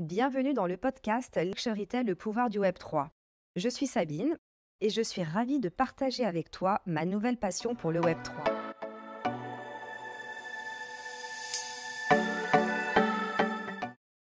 [0.00, 3.10] Bienvenue dans le podcast Luxurytel, le pouvoir du Web 3.
[3.54, 4.36] Je suis Sabine
[4.80, 8.44] et je suis ravie de partager avec toi ma nouvelle passion pour le Web 3.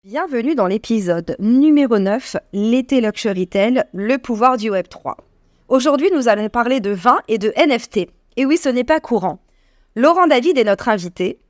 [0.05, 5.17] Bienvenue dans l'épisode numéro 9, l'été Luxurytel, le pouvoir du Web 3.
[5.67, 8.07] Aujourd'hui, nous allons parler de vin et de NFT.
[8.37, 9.41] Et oui, ce n'est pas courant.
[9.97, 11.41] Laurent David est notre invité.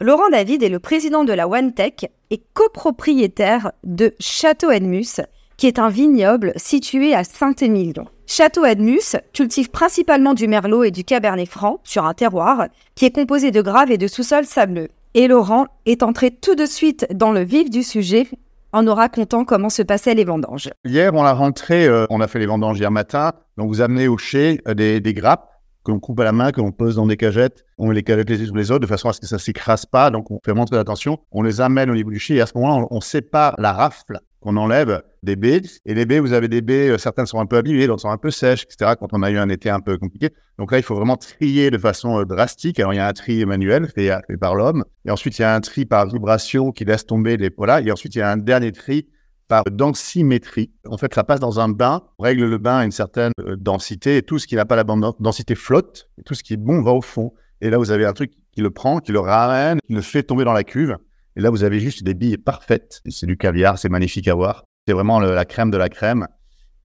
[0.00, 5.20] Laurent David est le président de la OneTech et copropriétaire de Château Edmus,
[5.56, 8.06] qui est un vignoble situé à Saint-Émilion.
[8.24, 13.10] Château Edmus cultive principalement du merlot et du cabernet franc sur un terroir qui est
[13.10, 14.88] composé de graves et de sous-sols sableux.
[15.14, 18.28] Et Laurent est entré tout de suite dans le vif du sujet
[18.72, 20.70] en nous racontant comment se passaient les vendanges.
[20.84, 23.32] Hier, on a rentré, euh, on a fait les vendanges hier matin.
[23.56, 25.57] Donc, vous amenez au chai euh, des, des grappes
[25.88, 27.64] que l'on coupe à la main, que l'on pose dans des cagettes.
[27.78, 29.38] On met les cagettes les unes sur les autres de façon à ce que ça
[29.38, 30.10] s'écrase pas.
[30.10, 31.18] Donc, on fait vraiment très attention.
[31.32, 34.20] On les amène au niveau du chai et à ce moment-là, on, sépare la rafle
[34.40, 35.62] qu'on enlève des baies.
[35.86, 38.10] Et les baies, vous avez des baies, euh, certaines sont un peu abîmées, d'autres sont
[38.10, 38.92] un peu sèches, etc.
[39.00, 40.28] Quand on a eu un été un peu compliqué.
[40.58, 42.78] Donc là, il faut vraiment trier de façon euh, drastique.
[42.78, 44.84] Alors, il y a un tri manuel fait, fait par l'homme.
[45.06, 47.50] Et ensuite, il y a un tri par vibration qui laisse tomber les...
[47.56, 47.80] Voilà.
[47.80, 49.06] Et ensuite, il y a un dernier tri
[49.48, 50.70] par densimétrie.
[50.86, 53.56] En fait, ça passe dans un bain, on règle le bain à une certaine euh,
[53.56, 56.52] densité, et tout ce qui n'a pas la bonne densité flotte, et tout ce qui
[56.52, 57.32] est bon va au fond.
[57.60, 60.22] Et là, vous avez un truc qui le prend, qui le ramène, qui le fait
[60.22, 60.96] tomber dans la cuve.
[61.34, 63.00] Et là, vous avez juste des billes parfaites.
[63.08, 64.64] C'est du caviar, c'est magnifique à voir.
[64.86, 66.26] C'est vraiment la crème de la crème.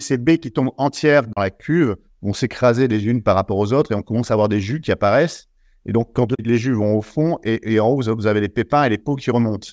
[0.01, 3.73] Ces baies qui tombent entières dans la cuve vont s'écraser les unes par rapport aux
[3.73, 5.49] autres, et on commence à avoir des jus qui apparaissent.
[5.87, 8.49] Et donc, quand les jus vont au fond, et, et en haut, vous avez les
[8.49, 9.69] pépins et les peaux qui remontent.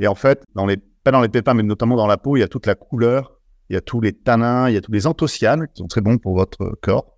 [0.00, 2.40] Et en fait, dans les, pas dans les pépins, mais notamment dans la peau, il
[2.40, 3.38] y a toute la couleur,
[3.70, 6.00] il y a tous les tanins, il y a tous les anthocyanes qui sont très
[6.00, 7.16] bons pour votre corps.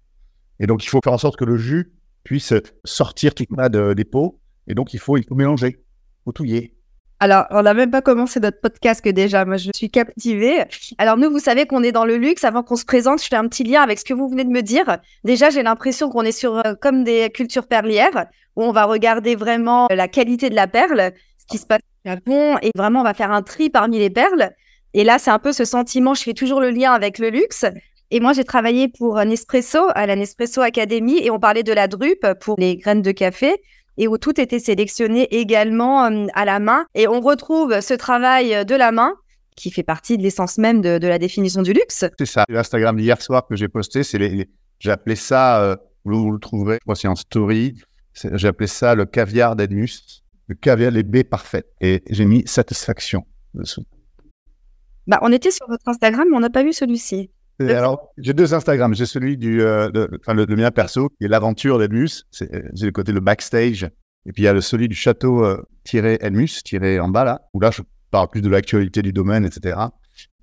[0.60, 2.52] Et donc, il faut faire en sorte que le jus puisse
[2.84, 4.40] sortir tout ça de, des peaux.
[4.66, 6.74] Et donc, il faut, il faut mélanger, il faut touiller.
[7.20, 10.64] Alors, on n'a même pas commencé notre podcast que déjà, moi je suis captivée.
[10.98, 12.44] Alors nous, vous savez qu'on est dans le luxe.
[12.44, 14.50] Avant qu'on se présente, je fais un petit lien avec ce que vous venez de
[14.50, 14.98] me dire.
[15.24, 19.34] Déjà, j'ai l'impression qu'on est sur euh, comme des cultures perlières, où on va regarder
[19.34, 21.12] vraiment la qualité de la perle,
[21.48, 24.50] qui se passe au Japon, et vraiment on va faire un tri parmi les perles.
[24.94, 27.64] Et là, c'est un peu ce sentiment, je fais toujours le lien avec le luxe.
[28.10, 31.88] Et moi, j'ai travaillé pour Nespresso, à la Nespresso Academy, et on parlait de la
[31.88, 33.56] drupe pour les graines de café
[33.98, 36.86] et où tout était sélectionné également euh, à la main.
[36.94, 39.14] Et on retrouve ce travail de la main
[39.56, 42.04] qui fait partie de l'essence même de, la définition du luxe.
[42.16, 42.44] C'est ça.
[42.48, 44.48] L'Instagram d'hier soir que j'ai posté, c'est les,
[44.86, 47.74] appelé ça, euh, vous, le trouverez, je crois que c'est en story,
[48.44, 51.68] appelé ça le caviar d'Edmus, le caviar, les baies parfaites.
[51.80, 53.84] Et j'ai mis satisfaction dessous.
[55.06, 57.30] Bah, on était sur votre Instagram, mais on n'a pas vu celui-ci.
[57.58, 58.94] Le- alors, j'ai deux Instagrams.
[58.94, 62.24] J'ai celui du, euh, de- enfin, le, le mien perso, qui est l'aventure d'Edmus.
[62.30, 63.84] C'est euh, j'ai le côté le backstage.
[64.26, 67.24] Et puis, il y a le celui du château euh, tiré Edmus, tiré en bas,
[67.24, 69.78] là, où là, je parle plus de l'actualité du domaine, etc.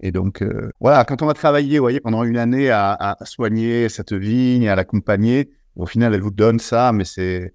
[0.01, 3.25] Et donc, euh, voilà, quand on va travailler, vous voyez, pendant une année à, à
[3.25, 7.53] soigner cette vigne, à l'accompagner, au final, elle vous donne ça, mais c'est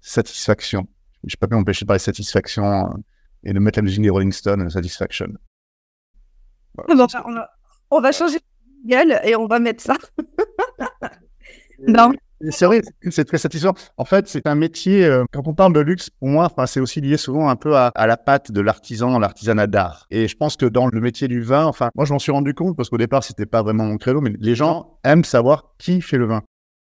[0.00, 0.86] satisfaction.
[1.26, 2.88] Je ne peux pas m'empêcher de parler de satisfaction euh,
[3.44, 5.28] et de mettre la musique des Rolling Stones, euh, Satisfaction.
[6.74, 6.94] Voilà.
[6.94, 7.50] Bon, enfin, on, va,
[7.90, 9.96] on va changer de gueule et on va mettre ça.
[11.86, 12.12] Non.
[12.50, 13.74] C'est vrai, c'est très satisfaisant.
[13.96, 16.80] En fait, c'est un métier, euh, quand on parle de luxe, pour moi, enfin, c'est
[16.80, 20.06] aussi lié souvent un peu à, à la patte de l'artisan, l'artisanat d'art.
[20.10, 22.52] Et je pense que dans le métier du vin, enfin, moi, je m'en suis rendu
[22.52, 26.02] compte parce qu'au départ, c'était pas vraiment mon credo, mais les gens aiment savoir qui
[26.02, 26.42] fait le vin.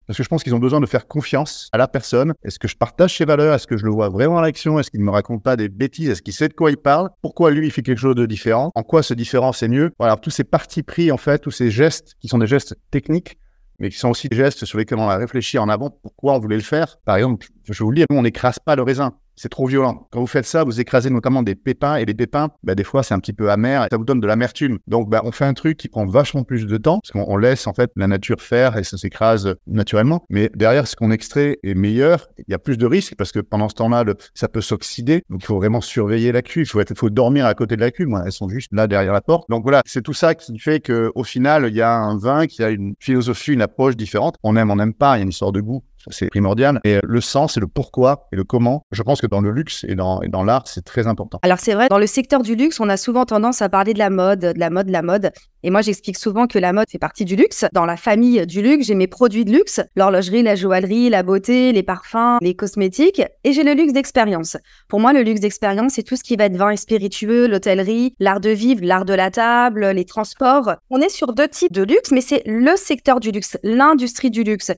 [0.09, 2.33] Parce que je pense qu'ils ont besoin de faire confiance à la personne.
[2.43, 3.55] Est-ce que je partage ses valeurs?
[3.55, 4.79] Est-ce que je le vois vraiment en action?
[4.81, 6.09] Est-ce qu'il ne me raconte pas des bêtises?
[6.09, 7.11] Est-ce qu'il sait de quoi il parle?
[7.21, 8.73] Pourquoi lui, il fait quelque chose de différent?
[8.75, 9.91] En quoi ce différent, c'est mieux?
[9.99, 13.39] Voilà, tous ces partis pris, en fait, tous ces gestes qui sont des gestes techniques,
[13.81, 16.39] mais qui sont aussi des gestes sur lesquels on a réfléchi en avant pourquoi on
[16.39, 16.97] voulait le faire.
[17.05, 19.13] Par exemple, je vous le nous, on n'écrase pas le raisin.
[19.41, 20.09] C'est trop violent.
[20.11, 23.05] Quand vous faites ça, vous écrasez notamment des pépins, et les pépins, bah, des fois,
[23.05, 24.79] c'est un petit peu amer, et ça vous donne de l'amertume.
[24.89, 27.37] Donc, bah, on fait un truc qui prend vachement plus de temps, parce qu'on on
[27.37, 30.25] laisse, en fait, la nature faire, et ça s'écrase naturellement.
[30.29, 32.27] Mais derrière, ce qu'on extrait est meilleur.
[32.39, 34.05] Il y a plus de risques, parce que pendant ce temps-là,
[34.35, 35.23] ça peut s'oxyder.
[35.31, 36.67] Donc, il faut vraiment surveiller la cuve.
[36.67, 38.09] Il faut, faut dormir à côté de la cuve.
[38.09, 39.49] Moi, elles sont juste là, derrière la porte.
[39.49, 42.49] Donc, voilà, c'est tout ça qui fait que au final, il y a un vin
[42.49, 44.37] qui a une philosophie, une approche différente.
[44.43, 45.17] On aime, on n'aime pas.
[45.17, 45.85] Il y a une histoire de goût.
[46.11, 46.81] C'est primordial.
[46.85, 49.51] Et euh, le sens et le pourquoi et le comment, je pense que dans le
[49.51, 51.39] luxe et dans, et dans l'art, c'est très important.
[51.43, 53.99] Alors c'est vrai, dans le secteur du luxe, on a souvent tendance à parler de
[53.99, 55.31] la mode, de la mode, de la mode.
[55.65, 57.65] Et moi, j'explique souvent que la mode fait partie du luxe.
[57.73, 61.73] Dans la famille du luxe, j'ai mes produits de luxe, l'horlogerie, la joaillerie, la beauté,
[61.73, 63.23] les parfums, les cosmétiques.
[63.43, 64.57] Et j'ai le luxe d'expérience.
[64.89, 68.15] Pour moi, le luxe d'expérience, c'est tout ce qui va être vin et spiritueux, l'hôtellerie,
[68.21, 70.77] l'art de vivre, l'art de la table, les transports.
[70.91, 74.45] On est sur deux types de luxe, mais c'est le secteur du luxe, l'industrie du
[74.45, 74.73] luxe.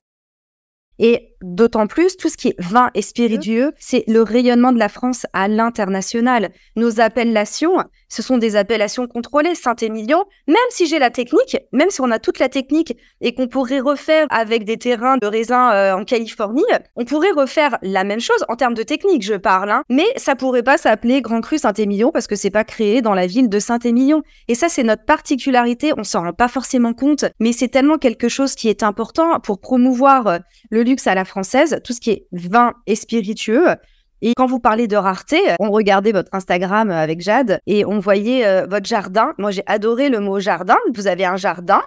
[1.03, 4.89] Et d'autant plus tout ce qui est vin et spiritueux, c'est le rayonnement de la
[4.89, 6.49] France à l'international.
[6.75, 7.77] Nos appellations,
[8.09, 9.55] ce sont des appellations contrôlées.
[9.55, 13.47] Saint-Émilion, même si j'ai la technique, même si on a toute la technique et qu'on
[13.47, 16.63] pourrait refaire avec des terrains de raisin euh, en Californie,
[16.95, 19.83] on pourrait refaire la même chose en termes de technique, je parle, hein.
[19.89, 23.27] mais ça pourrait pas s'appeler Grand Cru Saint-Émilion parce que c'est pas créé dans la
[23.27, 24.23] ville de Saint-Émilion.
[24.47, 25.93] Et ça, c'est notre particularité.
[25.97, 29.59] On s'en rend pas forcément compte, mais c'est tellement quelque chose qui est important pour
[29.59, 30.39] promouvoir euh,
[30.69, 33.75] le luxe à la française, tout ce qui est vin et spiritueux.
[34.21, 38.45] Et quand vous parlez de rareté, on regardait votre Instagram avec Jade et on voyait
[38.45, 39.33] euh, votre jardin.
[39.37, 40.77] Moi, j'ai adoré le mot jardin.
[40.93, 41.81] Vous avez un jardin.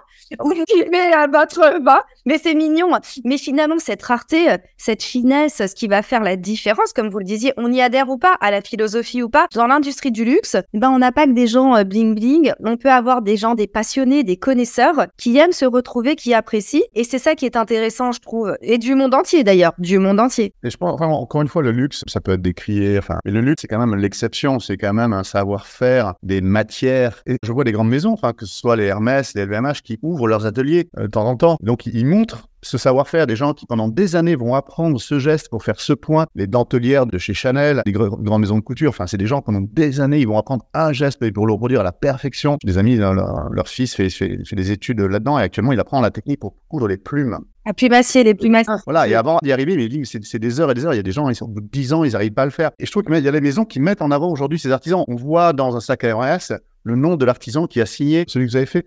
[0.91, 2.03] Mais à votre bas.
[2.25, 2.89] Mais c'est mignon.
[3.23, 4.47] Mais finalement, cette rareté,
[4.77, 8.09] cette finesse, ce qui va faire la différence, comme vous le disiez, on y adhère
[8.09, 9.47] ou pas à la philosophie ou pas.
[9.53, 12.51] Dans l'industrie du luxe, ben, on n'a pas que des gens euh, bling bling.
[12.63, 16.81] On peut avoir des gens, des passionnés, des connaisseurs qui aiment se retrouver, qui apprécient.
[16.95, 18.57] Et c'est ça qui est intéressant, je trouve.
[18.61, 19.73] Et du monde entier, d'ailleurs.
[19.77, 20.53] Du monde entier.
[20.63, 22.97] Et je pense, vraiment, encore une fois, le luxe, ça peut être décrié.
[22.97, 24.59] Enfin, mais le luxe, c'est quand même l'exception.
[24.59, 27.21] C'est quand même un savoir-faire, des matières.
[27.25, 29.99] Et je vois des grandes maisons, enfin, que ce soit les Hermès, les LVMH, qui
[30.01, 31.57] ouvrent leurs ateliers euh, de temps en temps.
[31.61, 35.49] Donc, ils montrent ce savoir-faire, des gens qui pendant des années vont apprendre ce geste
[35.49, 39.07] pour faire ce point, les dentelières de chez Chanel, les grandes maisons de couture, enfin
[39.07, 41.83] c'est des gens pendant des années, ils vont apprendre un geste pour le reproduire à
[41.83, 42.57] la perfection.
[42.63, 46.39] Des amis, leur, fils fait, fait, des études là-dedans et actuellement il apprend la technique
[46.39, 47.39] pour coudre les plumes.
[47.67, 48.57] À plumassier, les plumes.
[48.85, 50.93] Voilà, et avant d'y arriver, mais il dit c'est des heures et des heures.
[50.93, 52.69] Il y a des gens, ils sont 10 ans, ils n'arrivent pas à le faire.
[52.77, 55.03] Et je trouve qu'il y a des maisons qui mettent en avant aujourd'hui ces artisans.
[55.07, 56.53] On voit dans un sac à RS
[56.83, 58.85] le nom de l'artisan qui a signé celui que vous avez fait.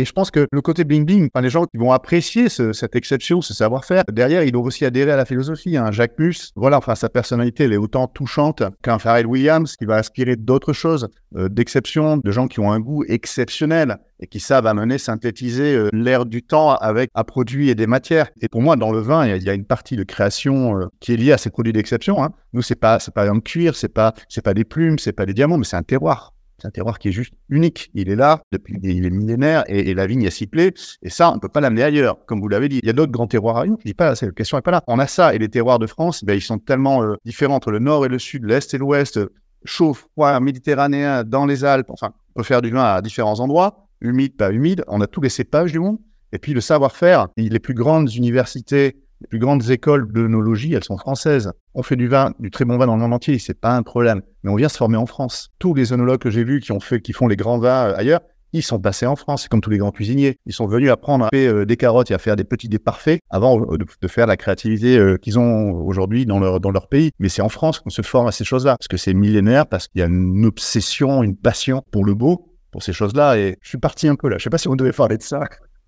[0.00, 3.40] Et je pense que le côté bling-bling, enfin, les gens qui vont apprécier cette exception,
[3.40, 5.76] ce savoir-faire, derrière, ils doivent aussi adhérer à la philosophie.
[5.76, 5.90] Hein.
[5.90, 9.96] Jacques Mus, voilà, enfin, sa personnalité, elle est autant touchante qu'un Pharrell Williams qui va
[9.96, 14.68] inspirer d'autres choses, euh, d'exception, de gens qui ont un goût exceptionnel et qui savent
[14.68, 18.28] amener, synthétiser euh, l'air du temps avec un produit et des matières.
[18.40, 21.12] Et pour moi, dans le vin, il y, a une partie de création euh, qui
[21.12, 22.22] est liée à ces produits d'exception.
[22.22, 22.30] Hein.
[22.52, 25.26] Nous, c'est pas, c'est pas un cuir, c'est pas, c'est pas des plumes, c'est pas
[25.26, 26.34] des diamants, mais c'est un terroir.
[26.60, 27.90] C'est un terroir qui est juste unique.
[27.94, 30.74] Il est là depuis il est millénaire et, la vigne s'y plaît.
[31.02, 32.24] Et ça, on ne peut pas l'amener ailleurs.
[32.26, 33.76] Comme vous l'avez dit, il y a d'autres grands terroirs ailleurs.
[33.78, 34.82] Je dis pas, la question n'est pas là.
[34.88, 37.70] On a ça et les terroirs de France, ben, ils sont tellement euh, différents entre
[37.70, 39.20] le nord et le sud, l'est et l'ouest,
[39.64, 41.90] chaud, froid, méditerranéen, dans les Alpes.
[41.90, 44.84] Enfin, on peut faire du vin à différents endroits, humide, pas humide.
[44.88, 45.98] On a tous les cépages du monde.
[46.32, 50.96] Et puis le savoir-faire, les plus grandes universités les plus grandes écoles d'œnologie, elles sont
[50.96, 51.52] françaises.
[51.74, 53.82] On fait du vin, du très bon vin dans le monde entier, c'est pas un
[53.82, 54.22] problème.
[54.42, 55.50] Mais on vient se former en France.
[55.58, 57.96] Tous les œnologues que j'ai vus qui ont fait, qui font les grands vins euh,
[57.96, 58.20] ailleurs,
[58.52, 60.36] ils sont passés en France, c'est comme tous les grands cuisiniers.
[60.46, 62.78] Ils sont venus apprendre à faire euh, des carottes et à faire des petits des
[62.78, 67.10] parfaits avant euh, de, faire la créativité qu'ils ont aujourd'hui dans leur, dans leur pays.
[67.18, 69.88] Mais c'est en France qu'on se forme à ces choses-là, parce que c'est millénaire, parce
[69.88, 73.36] qu'il y a une obsession, une passion pour le beau, pour ces choses-là.
[73.36, 74.38] Et je suis parti un peu là.
[74.38, 75.40] Je sais pas si on devait parler de ça.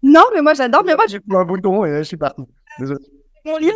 [0.03, 0.83] Non, mais moi j'adore.
[0.85, 2.43] Mais moi, j'ai un bouton et je suis parti.
[2.79, 3.00] Désolé
[3.45, 3.73] mon lien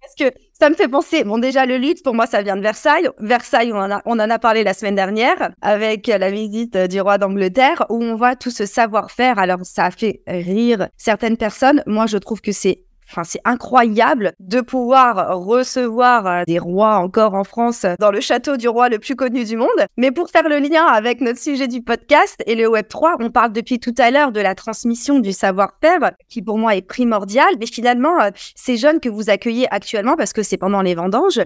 [0.00, 1.24] parce que ça me fait penser.
[1.24, 3.08] Bon, déjà, le lutte, pour moi, ça vient de Versailles.
[3.18, 7.00] Versailles, on en a, on en a parlé la semaine dernière avec la visite du
[7.00, 9.38] roi d'Angleterre où on voit tout ce savoir-faire.
[9.38, 11.82] Alors, ça a fait rire certaines personnes.
[11.86, 17.34] Moi, je trouve que c'est Enfin, c'est incroyable de pouvoir recevoir euh, des rois encore
[17.34, 19.68] en France dans le château du roi le plus connu du monde.
[19.96, 23.30] Mais pour faire le lien avec notre sujet du podcast et le Web 3, on
[23.30, 27.48] parle depuis tout à l'heure de la transmission du savoir-faire qui pour moi est primordial.
[27.58, 31.40] Mais finalement, euh, ces jeunes que vous accueillez actuellement, parce que c'est pendant les vendanges,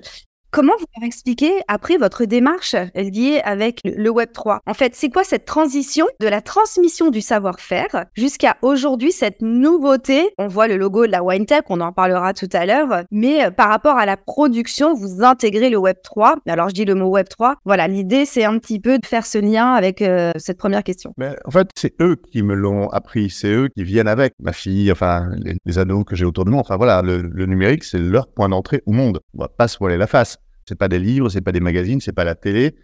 [0.53, 5.25] Comment vous leur expliquez après votre démarche liée avec le Web3 En fait, c'est quoi
[5.25, 10.35] cette transition de la transmission du savoir-faire jusqu'à aujourd'hui, cette nouveauté?
[10.37, 13.51] On voit le logo de la WineTech, on en parlera tout à l'heure, mais euh,
[13.51, 16.35] par rapport à la production, vous intégrez le Web3.
[16.47, 17.55] Alors, je dis le mot Web3.
[17.65, 21.15] Voilà, l'idée, c'est un petit peu de faire ce lien avec euh, cette première question.
[21.17, 24.53] Mais en fait, c'est eux qui me l'ont appris, c'est eux qui viennent avec ma
[24.53, 26.61] fille, enfin, les, les ados que j'ai autour de moi.
[26.61, 29.21] Enfin, voilà, le, le numérique, c'est leur point d'entrée au monde.
[29.33, 30.42] On va pas se voiler la face.
[30.67, 32.75] C'est pas des livres, c'est pas des magazines, c'est pas la télé,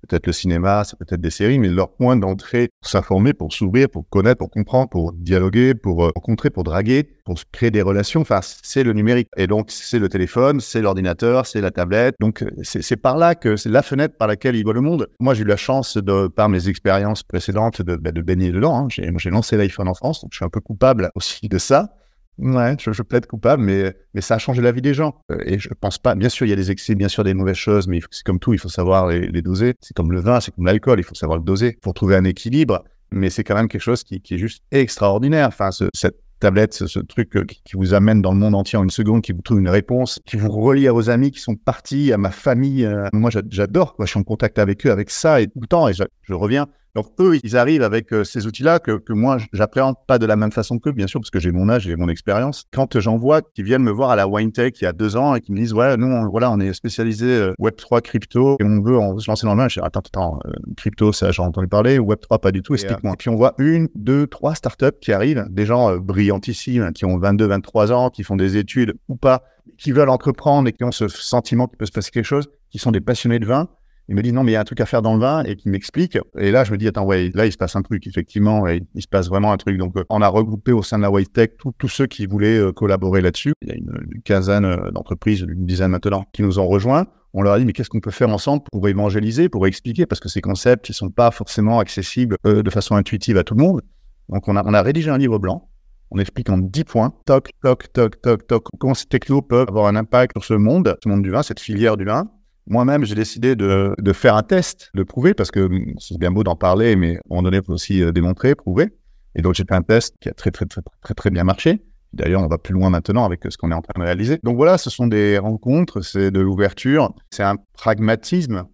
[0.00, 3.52] c'est peut-être le cinéma, c'est peut-être des séries, mais leur point d'entrée pour s'informer, pour
[3.52, 7.82] s'ouvrir, pour connaître, pour comprendre, pour dialoguer, pour euh, rencontrer, pour draguer, pour créer des
[7.82, 9.28] relations, enfin, c'est le numérique.
[9.36, 12.14] Et donc, c'est le téléphone, c'est l'ordinateur, c'est la tablette.
[12.20, 15.08] Donc, c'est par là que c'est la fenêtre par laquelle il voit le monde.
[15.18, 18.78] Moi, j'ai eu la chance, de, par mes expériences précédentes, de, bah, de baigner dedans.
[18.78, 18.88] Hein.
[18.88, 21.92] J'ai lancé l'iPhone en France, donc je suis un peu coupable aussi de ça.
[22.38, 25.16] Ouais, je, je, plaide coupable, mais, mais ça a changé la vie des gens.
[25.32, 27.34] Euh, et je pense pas, bien sûr, il y a des excès, bien sûr, des
[27.34, 29.74] mauvaises choses, mais c'est comme tout, il faut savoir les, doser.
[29.80, 32.24] C'est comme le vin, c'est comme l'alcool, il faut savoir le doser pour trouver un
[32.24, 32.84] équilibre.
[33.10, 35.48] Mais c'est quand même quelque chose qui, qui est juste extraordinaire.
[35.48, 38.84] Enfin, ce, cette tablette, ce, truc euh, qui, vous amène dans le monde entier en
[38.84, 41.56] une seconde, qui vous trouve une réponse, qui vous relie à vos amis qui sont
[41.56, 42.84] partis, à ma famille.
[42.84, 44.06] Euh, moi, j'adore, quoi.
[44.06, 46.66] Je suis en contact avec eux avec ça et tout le temps, et je reviens
[46.98, 50.34] Donc eux, ils arrivent avec euh, ces outils-là que, que moi, j'appréhende pas de la
[50.34, 52.64] même façon qu'eux, bien sûr, parce que j'ai mon âge et mon expérience.
[52.72, 55.36] Quand j'en vois qui viennent me voir à la WineTech il y a deux ans
[55.36, 58.64] et qui me disent, ouais, nous, on, voilà, on est spécialisé euh, Web3 crypto et
[58.64, 59.68] on veut, on se lancer dans le main.
[59.68, 63.12] Je dis, attends, attends, euh, crypto, ça, j'ai entendu parler, Web3, pas du tout, explique-moi.
[63.12, 67.16] Et, puis on voit une, deux, trois startups qui arrivent, des gens brillantissimes, qui ont
[67.16, 69.44] 22, 23 ans, qui font des études ou pas,
[69.76, 72.78] qui veulent entreprendre et qui ont ce sentiment qu'il peut se passer quelque chose, qui
[72.78, 73.68] sont des passionnés de vin
[74.08, 75.44] il me dit non, mais il y a un truc à faire dans le vin
[75.44, 76.18] et qui m'explique.
[76.38, 78.82] Et là, je me dis attends, ouais, là, il se passe un truc, effectivement, et
[78.94, 79.76] il se passe vraiment un truc.
[79.76, 82.58] Donc, euh, on a regroupé au sein de la White Tech tous ceux qui voulaient
[82.58, 83.52] euh, collaborer là-dessus.
[83.60, 87.06] Il y a une, quinzaine euh, d'entreprises, une dizaine maintenant, qui nous ont rejoints.
[87.34, 90.20] On leur a dit, mais qu'est-ce qu'on peut faire ensemble pour évangéliser, pour expliquer, parce
[90.20, 93.82] que ces concepts, ils sont pas forcément accessibles de façon intuitive à tout le monde.
[94.30, 95.68] Donc, on a, rédigé un livre blanc.
[96.10, 99.88] On explique en 10 points, toc, toc, toc, toc, toc, comment ces technos peuvent avoir
[99.88, 102.30] un impact sur ce monde, ce monde du vin, cette filière du vin,
[102.68, 106.44] moi-même, j'ai décidé de, faire un test, de prouver, parce que hum, c'est bien beau
[106.44, 108.88] d'en parler, mais à un moment donné, il faut aussi euh, démontrer, prouver.
[109.34, 111.82] Et donc, j'ai fait un test qui a très, très, très, très, très bien marché.
[112.12, 114.38] D'ailleurs, on va plus loin maintenant avec ce qu'on est en train de réaliser.
[114.42, 118.64] Donc voilà, ce sont des rencontres, c'est de l'ouverture, c'est un pragmatisme.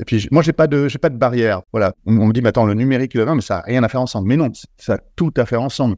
[0.00, 1.62] Et puis, moi, j'ai pas de, j'ai pas de barrière.
[1.72, 1.92] Voilà.
[2.06, 3.88] On, me dit, mais attends, le numérique et le vin, mais ça n'a rien à
[3.88, 4.28] faire ensemble.
[4.28, 5.96] Mais non, ça a tout à faire ensemble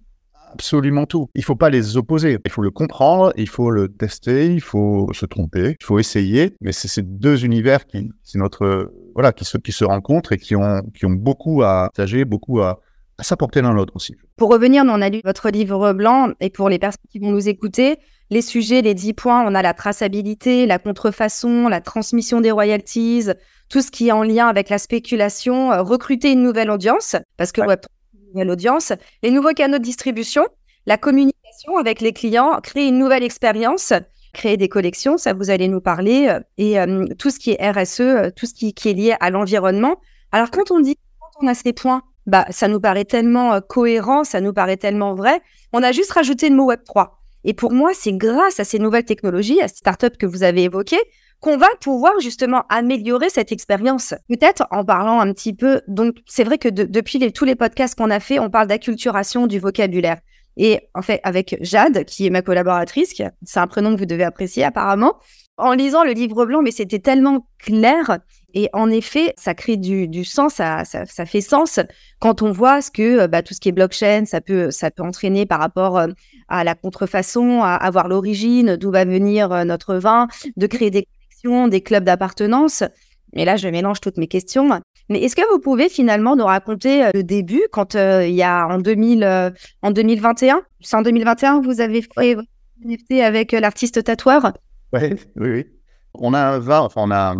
[0.52, 1.28] absolument tout.
[1.34, 2.38] Il faut pas les opposer.
[2.44, 6.54] Il faut le comprendre, il faut le tester, il faut se tromper, il faut essayer.
[6.60, 10.38] Mais c'est ces deux univers qui, c'est notre, voilà, qui se, qui se rencontrent et
[10.38, 12.80] qui ont, qui ont beaucoup à partager, beaucoup à,
[13.18, 14.14] à s'apporter l'un l'autre aussi.
[14.36, 17.48] Pour revenir, on a lu votre livre blanc et pour les personnes qui vont nous
[17.48, 17.98] écouter,
[18.30, 23.26] les sujets, les dix points, on a la traçabilité, la contrefaçon, la transmission des royalties,
[23.68, 27.52] tout ce qui est en lien avec la spéculation, euh, recruter une nouvelle audience, parce
[27.52, 27.60] que
[28.34, 30.46] l'audience, les nouveaux canaux de distribution,
[30.86, 33.92] la communication avec les clients, créer une nouvelle expérience,
[34.32, 37.70] créer des collections, ça vous allez nous parler, euh, et euh, tout ce qui est
[37.70, 40.00] RSE, euh, tout ce qui, est lié à l'environnement.
[40.32, 44.24] Alors quand on dit, quand on a ces points, bah, ça nous paraît tellement cohérent,
[44.24, 47.10] ça nous paraît tellement vrai, on a juste rajouté le mot Web3.
[47.44, 50.64] Et pour moi, c'est grâce à ces nouvelles technologies, à ces startups que vous avez
[50.64, 51.02] évoquées,
[51.42, 54.14] qu'on va pouvoir justement améliorer cette expérience.
[54.28, 58.10] Peut-être en parlant un petit peu, donc c'est vrai que depuis tous les podcasts qu'on
[58.10, 60.20] a fait, on parle d'acculturation du vocabulaire.
[60.56, 64.22] Et en fait, avec Jade, qui est ma collaboratrice, c'est un prénom que vous devez
[64.22, 65.16] apprécier apparemment,
[65.56, 68.18] en lisant le livre blanc, mais c'était tellement clair.
[68.54, 71.80] Et en effet, ça crée du, sens, ça, ça, fait sens
[72.20, 75.02] quand on voit ce que bah, tout ce qui est blockchain, ça peut, ça peut
[75.02, 76.08] entraîner par rapport euh,
[76.48, 81.08] à la contrefaçon, à avoir l'origine, d'où va venir euh, notre vin, de créer des
[81.68, 82.84] des clubs d'appartenance.
[83.34, 84.68] Et là, je mélange toutes mes questions.
[85.08, 88.42] Mais est-ce que vous pouvez finalement nous raconter euh, le début quand euh, il y
[88.42, 89.50] a en, 2000, euh,
[89.82, 92.48] en 2021 C'est en 2021 que vous avez fait votre
[92.84, 94.52] NFT avec l'artiste tatoueur?
[94.92, 95.66] Oui, oui, oui.
[96.14, 97.34] On a enfin, on a,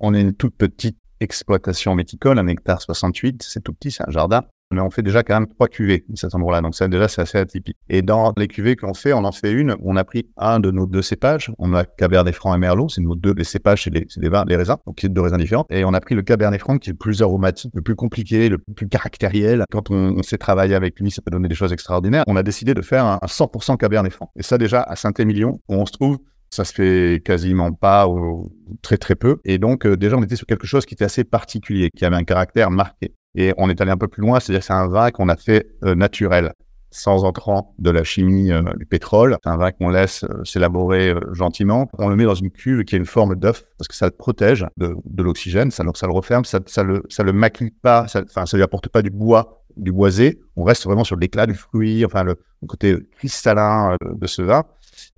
[0.00, 4.10] on est une toute petite exploitation méticole, un hectare 68, c'est tout petit, c'est un
[4.10, 6.60] jardin mais on fait déjà quand même trois cuvées à cet endroit-là.
[6.60, 7.76] Donc ça, déjà, c'est assez atypique.
[7.88, 9.76] Et dans les cuvées qu'on fait, on en fait une.
[9.82, 11.50] On a pris un de nos deux cépages.
[11.58, 12.88] On a Cabernet Franc et Merlot.
[12.88, 14.76] C'est nos deux, cépages, c'est les, les, vins, les raisins.
[14.86, 15.66] Donc c'est deux raisins différents.
[15.70, 18.48] Et on a pris le Cabernet Franc qui est le plus aromatique, le plus compliqué,
[18.48, 19.64] le plus caractériel.
[19.70, 22.24] Quand on, on sait travailler avec lui, ça peut donner des choses extraordinaires.
[22.26, 24.30] On a décidé de faire un, 100% Cabernet Franc.
[24.36, 26.18] Et ça, déjà, à Saint-Émilion, où on se trouve,
[26.50, 29.40] ça se fait quasiment pas ou très très peu.
[29.44, 32.16] Et donc euh, déjà on était sur quelque chose qui était assez particulier, qui avait
[32.16, 33.12] un caractère marqué.
[33.34, 35.66] Et on est allé un peu plus loin, c'est-à-dire c'est un vin qu'on a fait
[35.84, 36.52] euh, naturel,
[36.90, 39.36] sans entrant de la chimie euh, du pétrole.
[39.42, 41.90] C'est un vin qu'on laisse euh, s'élaborer gentiment.
[41.98, 44.12] On le met dans une cuve qui a une forme d'œuf parce que ça le
[44.12, 48.06] protège de, de l'oxygène, ça, ça le referme, ça, ça le, ça le maquille pas,
[48.26, 50.40] enfin ça, lui apporte pas du bois, du boisé.
[50.56, 54.64] On reste vraiment sur l'éclat du fruit, enfin le, côté cristallin de ce vin.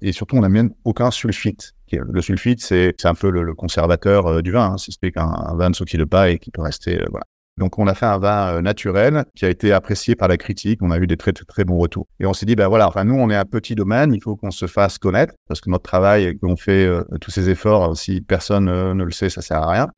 [0.03, 1.73] Et surtout, on n'amène aucun sulfite.
[1.91, 4.73] Le sulfite, c'est un peu le, conservateur du vin.
[4.73, 4.77] Hein.
[4.77, 7.03] C'est qu'un vin ne s'oxyde pas et qui peut rester.
[7.11, 7.25] voilà.
[7.61, 10.81] Donc, on a fait un vin euh, naturel qui a été apprécié par la critique.
[10.83, 12.07] On a eu des très, très, bons retours.
[12.19, 14.15] Et on s'est dit, ben voilà, enfin, nous, on est un petit domaine.
[14.15, 17.51] Il faut qu'on se fasse connaître parce que notre travail, qu'on fait euh, tous ces
[17.51, 19.89] efforts, si personne euh, ne le sait, ça sert à rien.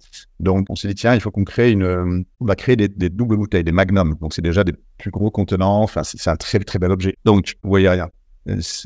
[0.40, 3.36] Donc, on s'est dit, tiens, il faut qu'on crée une, on va créer des, doubles
[3.36, 4.16] bouteilles, des magnums.
[4.20, 5.82] Donc, c'est déjà des plus gros contenants.
[5.82, 7.14] Enfin, c'est un très, très bel objet.
[7.24, 8.08] Donc, vous voyez rien.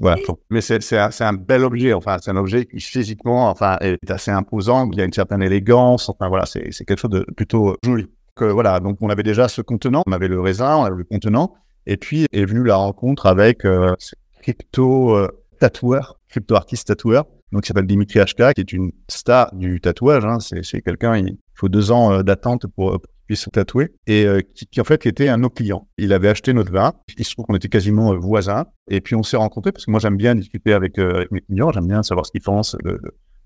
[0.00, 0.20] Voilà.
[0.50, 1.94] Mais c'est un, un, bel objet.
[1.94, 4.90] Enfin, c'est un objet qui physiquement, enfin, est assez imposant.
[4.92, 6.10] Il y a une certaine élégance.
[6.10, 8.06] Enfin, voilà, c'est quelque chose de plutôt joli
[8.44, 11.54] voilà, donc on avait déjà ce contenant, on avait le raisin, on avait le contenant,
[11.86, 15.28] et puis est venue la rencontre avec euh, ce crypto euh,
[15.60, 20.24] tatoueur, crypto artiste tatoueur, donc qui s'appelle Dimitri HK, qui est une star du tatouage.
[20.24, 23.94] Hein, c'est quelqu'un, il faut deux ans euh, d'attente pour, pour qu'il puisse se tatouer,
[24.06, 25.88] et qui, qui, en fait était un de nos clients.
[25.98, 29.22] Il avait acheté notre vin, il se trouve qu'on était quasiment voisins, et puis on
[29.22, 32.26] s'est rencontrés parce que moi j'aime bien discuter avec, avec mes clients, j'aime bien savoir
[32.26, 32.76] ce qu'ils pensent,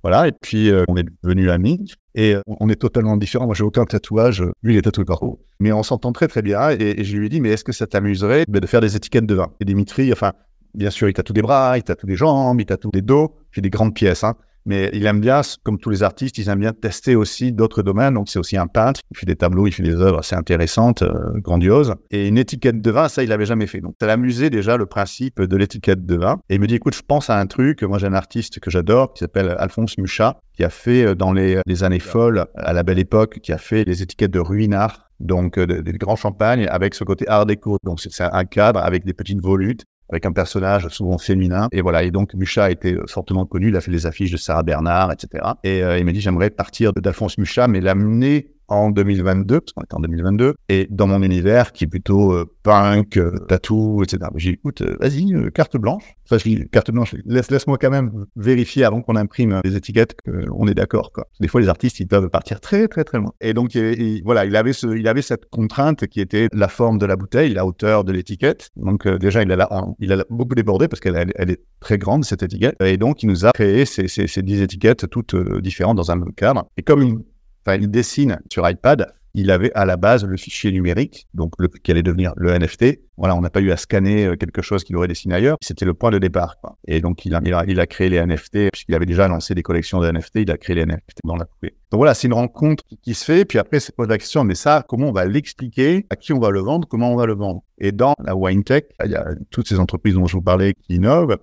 [0.02, 1.84] Voilà, et puis on est devenus amis.
[2.14, 3.46] Et on est totalement différents.
[3.46, 4.42] Moi, j'ai aucun tatouage.
[4.62, 5.38] Lui, il est tatoué partout.
[5.60, 6.70] Mais on s'entend très, très bien.
[6.70, 9.34] Et, je lui ai dit, mais est-ce que ça t'amuserait de faire des étiquettes de
[9.34, 9.52] vin?
[9.60, 10.32] Et Dimitri, enfin,
[10.74, 13.62] bien sûr, il tatoue des bras, il tatoue des jambes, il tatoue des dos, puis
[13.62, 14.24] des grandes pièces.
[14.24, 14.34] Hein.
[14.66, 18.14] Mais il aime bien, comme tous les artistes, ils aiment bien tester aussi d'autres domaines.
[18.14, 19.00] Donc, c'est aussi un peintre.
[19.10, 21.94] Il fait des tableaux, il fait des œuvres assez intéressantes, euh, grandioses.
[22.10, 23.80] Et une étiquette de vin, ça, il l'avait jamais fait.
[23.80, 26.40] Donc, ça l'amusait déjà le principe de l'étiquette de vin.
[26.48, 27.82] Et il me dit, écoute, je pense à un truc.
[27.82, 31.32] Moi, j'ai un artiste que j'adore qui s'appelle Alphonse Mucha, qui a fait euh, dans
[31.32, 35.10] les, les, années folles, à la belle époque, qui a fait les étiquettes de ruinard.
[35.20, 37.78] Donc, euh, des, grands champagnes avec ce côté art déco.
[37.84, 41.68] Donc, c'est un cadre avec des petites volutes avec un personnage souvent féminin.
[41.72, 42.02] Et voilà.
[42.02, 43.68] Et donc, Mucha été fortement connu.
[43.68, 45.44] Il a fait les affiches de Sarah Bernard, etc.
[45.64, 49.82] Et euh, il m'a dit, j'aimerais partir d'Alphonse Mucha, mais l'amener en 2022, parce qu'on
[49.82, 54.30] est en 2022, et dans mon univers qui est plutôt euh, punk, euh, tatou, etc.
[54.36, 56.04] J'ai dit, écoute, euh, vas-y, carte blanche.
[56.24, 60.14] Enfin, je dis, carte blanche, laisse, laisse-moi quand même vérifier avant qu'on imprime les étiquettes
[60.24, 61.26] qu'on est d'accord, quoi.
[61.40, 63.32] Des fois, les artistes, ils peuvent partir très, très, très loin.
[63.40, 63.76] Et donc,
[64.24, 67.52] voilà, il avait ce, il avait cette contrainte qui était la forme de la bouteille,
[67.52, 68.70] la hauteur de l'étiquette.
[68.76, 72.44] Donc, déjà, il a, il a beaucoup débordé parce qu'elle elle, est très grande, cette
[72.44, 72.76] étiquette.
[72.80, 76.16] Et donc, il nous a créé ces, ces, ces 10 étiquettes toutes différentes dans un
[76.16, 76.66] même cadre.
[76.76, 77.22] Et comme une
[77.64, 81.68] enfin, il dessine sur iPad, il avait à la base le fichier numérique, donc le,
[81.68, 83.00] qui allait devenir le NFT.
[83.16, 85.56] Voilà, on n'a pas eu à scanner euh, quelque chose qu'il aurait dessiné ailleurs.
[85.62, 86.58] C'était le point de départ.
[86.60, 86.76] Quoi.
[86.86, 90.00] Et donc, il a, il a, créé les NFT, puisqu'il avait déjà lancé des collections
[90.00, 91.74] de NFT, il a créé les NFT dans la foulée.
[91.90, 93.44] Donc voilà, c'est une rencontre qui, se fait.
[93.44, 96.06] Puis après, c'est pose la question, mais ça, comment on va l'expliquer?
[96.10, 96.88] À qui on va le vendre?
[96.88, 97.62] Comment on va le vendre?
[97.78, 100.74] Et dans la wine tech, il y a toutes ces entreprises dont je vous parlais
[100.74, 101.36] qui innovent.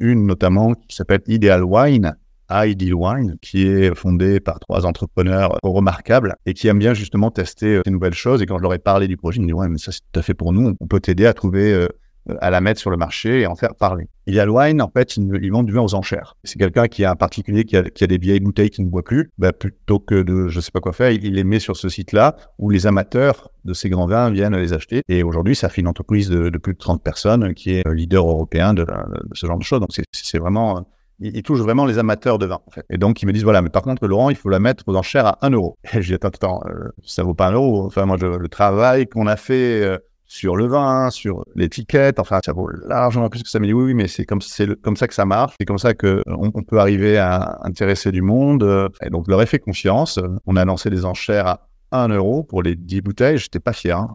[0.00, 2.16] Une notamment qui s'appelle Ideal Wine,
[2.50, 7.76] Ideal Wine, qui est fondé par trois entrepreneurs remarquables et qui aiment bien justement tester
[7.76, 8.42] euh, ces nouvelles choses.
[8.42, 10.00] Et quand je leur ai parlé du projet, ils me disent ouais, mais ça c'est
[10.12, 10.76] tout à fait pour nous.
[10.80, 11.88] On peut t'aider à trouver, euh,
[12.40, 14.08] à la mettre sur le marché et en faire parler.
[14.26, 16.36] Ideal Wine, en fait, ils, vendent du vin aux enchères.
[16.44, 18.88] C'est quelqu'un qui a un particulier qui a, qui a, des vieilles bouteilles qui ne
[18.88, 19.30] boit plus.
[19.36, 22.36] Bah, plutôt que de je sais pas quoi faire, il, les met sur ce site-là
[22.58, 25.02] où les amateurs de ces grands vins viennent les acheter.
[25.08, 28.72] Et aujourd'hui, ça fait une entreprise de, plus de 30 personnes qui est leader européen
[28.74, 28.86] de
[29.32, 29.80] ce genre de choses.
[29.80, 30.86] Donc c'est vraiment
[31.20, 32.60] ils, touchent vraiment les amateurs de vin.
[32.66, 32.84] En fait.
[32.90, 34.96] Et donc, ils me disent, voilà, mais par contre, Laurent, il faut la mettre aux
[34.96, 35.76] enchères à 1 euro.
[35.94, 37.86] Et je dis, attends, attends, euh, ça vaut pas 1 euro.
[37.86, 42.52] Enfin, moi, le travail qu'on a fait euh, sur le vin, sur l'étiquette, enfin, ça
[42.52, 43.58] vaut largement plus que ça.
[43.58, 44.40] Dit, oui, oui, mais c'est comme,
[44.82, 45.54] comme ça que ça marche.
[45.58, 48.90] C'est comme ça qu'on on peut arriver à intéresser du monde.
[49.02, 50.18] Et donc, leur fait confiance.
[50.46, 53.38] On a lancé des enchères à 1 euro pour les 10 bouteilles.
[53.38, 53.98] J'étais pas fier.
[53.98, 54.14] Hein.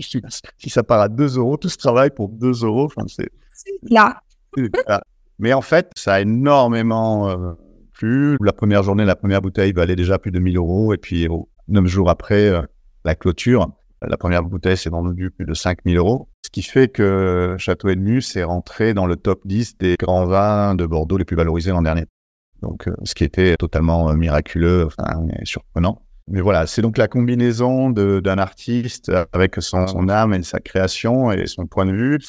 [0.00, 3.28] Si ça part à 2 euros, tout ce travail pour 2 euros, enfin, c'est...
[3.88, 4.20] Là.
[5.42, 7.54] Mais en fait, ça a énormément euh,
[7.94, 8.36] plu.
[8.40, 10.94] La première journée, la première bouteille valait déjà plus de 1000 euros.
[10.94, 11.26] Et puis,
[11.66, 12.62] neuf jours après euh,
[13.04, 13.68] la clôture,
[14.00, 16.28] la première bouteille s'est vendue plus de 5000 euros.
[16.44, 20.76] Ce qui fait que Château Edmus est rentré dans le top 10 des grands vins
[20.76, 22.04] de Bordeaux les plus valorisés l'an dernier.
[22.60, 26.02] Donc, euh, ce qui était totalement miraculeux enfin, et surprenant.
[26.28, 31.32] Mais voilà, c'est donc la combinaison d'un artiste avec son, son, âme et sa création
[31.32, 32.20] et son point de vue,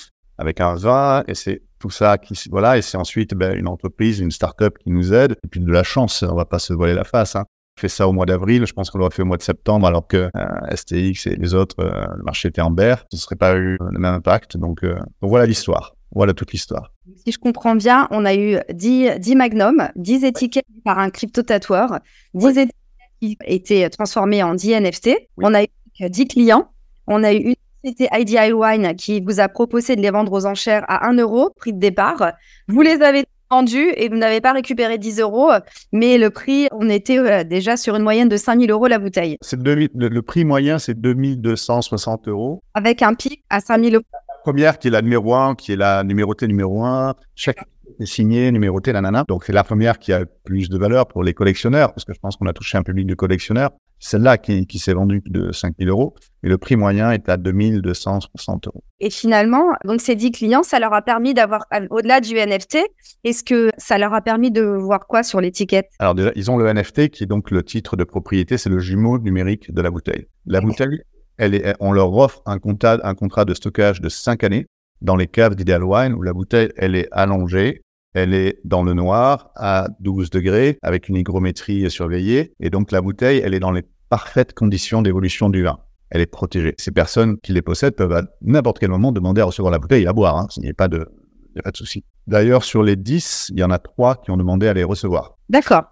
[0.44, 4.20] avec un vin, et c'est tout ça qui voilà et c'est ensuite ben, une entreprise
[4.20, 6.94] une start-up qui nous aide et puis de la chance on va pas se voiler
[6.94, 7.44] la face hein.
[7.78, 9.86] on fait ça au mois d'avril je pense qu'on l'aurait fait au mois de septembre
[9.86, 13.36] alors que euh, STX et les autres euh, le marché était en berre ce serait
[13.36, 16.94] pas eu le même impact donc, euh, donc voilà l'histoire voilà toute l'histoire.
[17.26, 22.00] Si je comprends bien, on a eu 10, 10 magnums, 10 étiquettes par un crypto-tatoueur,
[22.36, 22.72] 10 étiquettes
[23.20, 25.10] qui étaient transformées en 10 NFT.
[25.38, 25.68] On a eu
[26.00, 26.70] 10 clients.
[27.08, 30.46] On a eu une c'était IDI Wine qui vous a proposé de les vendre aux
[30.46, 32.32] enchères à 1 euro, prix de départ.
[32.70, 35.52] Vous les avez vendus et vous n'avez pas récupéré 10 euros,
[35.92, 39.38] mais le prix, on était euh, déjà sur une moyenne de 5000 euros la bouteille.
[39.52, 42.64] le, le, prix moyen, c'est 2260 euros.
[42.74, 44.04] Avec un pic à 5000 euros.
[44.12, 47.16] La première qui est la numéro 1, qui est la numérotée numéro 1.
[47.36, 47.66] Chaque
[48.06, 49.24] signé, numéroté, la nana.
[49.28, 52.20] Donc c'est la première qui a plus de valeur pour les collectionneurs, parce que je
[52.20, 53.72] pense qu'on a touché un public de collectionneurs.
[54.04, 56.14] Celle-là qui, qui s'est vendue de 5000 euros,
[56.44, 58.84] et le prix moyen est à 2260 euros.
[59.00, 62.80] Et finalement, donc ces 10 clients, ça leur a permis d'avoir, au-delà du NFT,
[63.24, 65.88] est-ce que ça leur a permis de voir quoi sur l'étiquette?
[66.00, 68.80] Alors déjà, ils ont le NFT qui est donc le titre de propriété, c'est le
[68.80, 70.26] jumeau numérique de la bouteille.
[70.46, 71.02] La bouteille,
[71.38, 74.66] elle est, on leur offre un contrat, un contrat de stockage de 5 années
[75.00, 78.94] dans les caves d'Ideal Wine où la bouteille, elle est allongée, elle est dans le
[78.94, 82.54] noir à 12 degrés avec une hygrométrie surveillée.
[82.60, 83.84] Et donc, la bouteille, elle est dans les
[84.14, 85.80] parfaites conditions d'évolution du vin.
[86.12, 86.76] Elle est protégée.
[86.78, 90.04] Ces personnes qui les possèdent peuvent à n'importe quel moment demander à recevoir la bouteille
[90.04, 90.38] et à boire.
[90.38, 90.48] Hein.
[90.58, 91.10] Il n'y a pas de,
[91.56, 92.04] il a pas de souci.
[92.28, 95.40] D'ailleurs, sur les 10, il y en a trois qui ont demandé à les recevoir.
[95.50, 95.86] D'accord.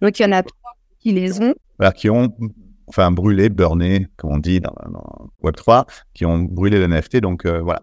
[0.00, 1.52] Donc, il y en a trois qui les ont.
[1.80, 2.32] Voilà, qui ont
[2.86, 4.72] enfin brûlé, burné, comme on dit dans,
[5.42, 5.84] Web3,
[6.14, 7.16] qui ont brûlé le NFT.
[7.16, 7.82] Donc euh, voilà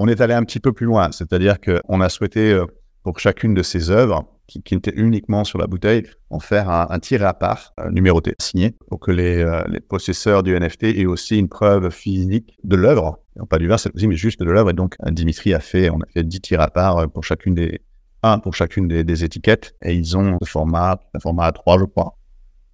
[0.00, 2.66] on est allé un petit peu plus loin, c'est-à-dire qu'on a souhaité, euh,
[3.02, 6.88] pour chacune de ces œuvres, qui, qui était uniquement sur la bouteille, en faire un,
[6.90, 10.84] un tiret à part, euh, numéroté, signé, pour que les, euh, les possesseurs du NFT
[10.84, 14.50] aient aussi une preuve physique de l'œuvre, non pas du vin cette mais juste de
[14.50, 14.70] l'œuvre.
[14.70, 17.22] Et donc, euh, Dimitri a fait, on a fait 10 tirs à part euh, pour
[17.22, 17.80] chacune des,
[18.24, 21.84] un pour chacune des, des étiquettes, et ils ont le format, un format A3, je
[21.84, 22.18] crois,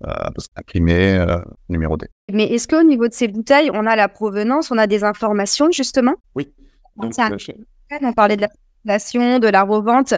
[0.07, 0.13] euh,
[0.57, 2.09] imprimé, euh, numéroté.
[2.31, 5.71] Mais est-ce qu'au niveau de ces bouteilles, on a la provenance, on a des informations
[5.71, 6.15] justement?
[6.35, 6.53] Oui.
[6.97, 8.43] Donc, Ça, euh, On parlait de
[8.85, 10.15] la circulation, de la revente.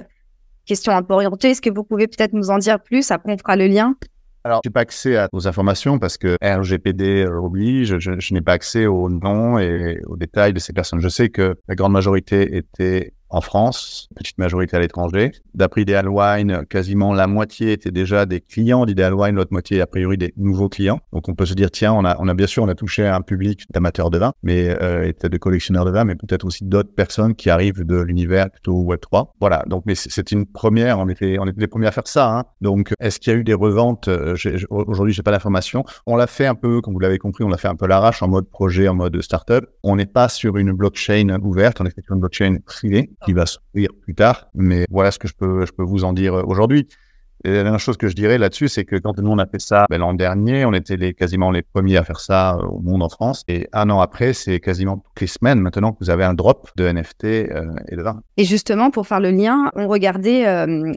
[0.66, 3.10] Question un peu orientée, est-ce que vous pouvez peut-être nous en dire plus?
[3.10, 3.94] Après, on fera le lien.
[4.44, 7.98] Alors, j'ai pas accès à aux informations parce que RGPD oblige.
[7.98, 11.00] Je, je n'ai pas accès aux noms et aux détails de ces personnes.
[11.00, 15.32] Je sais que la grande majorité était en France, petite majorité à l'étranger.
[15.54, 19.86] D'après Ideal Wine, quasiment la moitié étaient déjà des clients d'Ideal Wine, l'autre moitié a
[19.86, 21.00] priori des nouveaux clients.
[21.12, 23.06] Donc on peut se dire tiens, on a, on a bien sûr on a touché
[23.06, 26.94] un public d'amateurs de vin, mais euh, de collectionneurs de vin, mais peut-être aussi d'autres
[26.94, 29.34] personnes qui arrivent de l'univers plutôt Web 3.
[29.40, 29.64] Voilà.
[29.66, 30.98] Donc mais c'est- une première.
[30.98, 32.36] On était on était les premiers à faire ça.
[32.38, 32.44] Hein.
[32.60, 34.08] Donc est-ce qu'il y a eu des reventes?
[34.08, 34.34] Euh,
[34.70, 35.84] Aujourd'hui, j'ai pas l'information.
[36.06, 38.22] On l'a fait un peu, comme vous l'avez compris, on l'a fait un peu l'arrache
[38.22, 39.64] en mode projet, en mode startup.
[39.82, 43.44] On n'est pas sur une blockchain ouverte, on est sur une blockchain privée qui va
[43.44, 44.48] s'ouvrir plus tard.
[44.54, 46.88] Mais voilà ce que je peux, je peux vous en dire euh, aujourd'hui.
[47.44, 49.84] La dernière chose que je dirais là-dessus, c'est que quand nous on a fait ça
[49.90, 53.02] ben, l'an dernier, on était les, quasiment les premiers à faire ça euh, au monde
[53.02, 53.44] en France.
[53.46, 56.70] Et un an après, c'est quasiment toutes les semaines maintenant que vous avez un drop
[56.76, 58.22] de NFT euh, et de vin.
[58.36, 60.46] Et justement, pour faire le lien, on regardait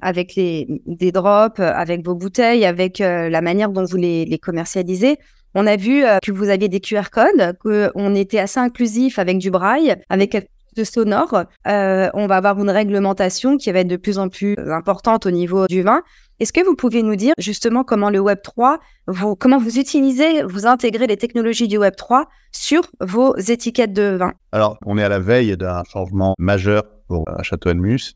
[0.01, 5.17] avec les, des drops, avec vos bouteilles, avec la manière dont vous les, les commercialisez.
[5.55, 9.51] On a vu que vous aviez des QR codes, qu'on était assez inclusif avec du
[9.51, 10.35] braille, avec
[10.83, 11.43] sonore.
[11.67, 15.31] Euh, on va avoir une réglementation qui va être de plus en plus importante au
[15.31, 16.01] niveau du vin.
[16.39, 20.65] Est-ce que vous pouvez nous dire justement comment le Web3, vous, comment vous utilisez, vous
[20.65, 24.33] intégrez les technologies du Web3 sur vos étiquettes de vin?
[24.53, 28.15] Alors, on est à la veille d'un changement majeur pour euh, Château Mus,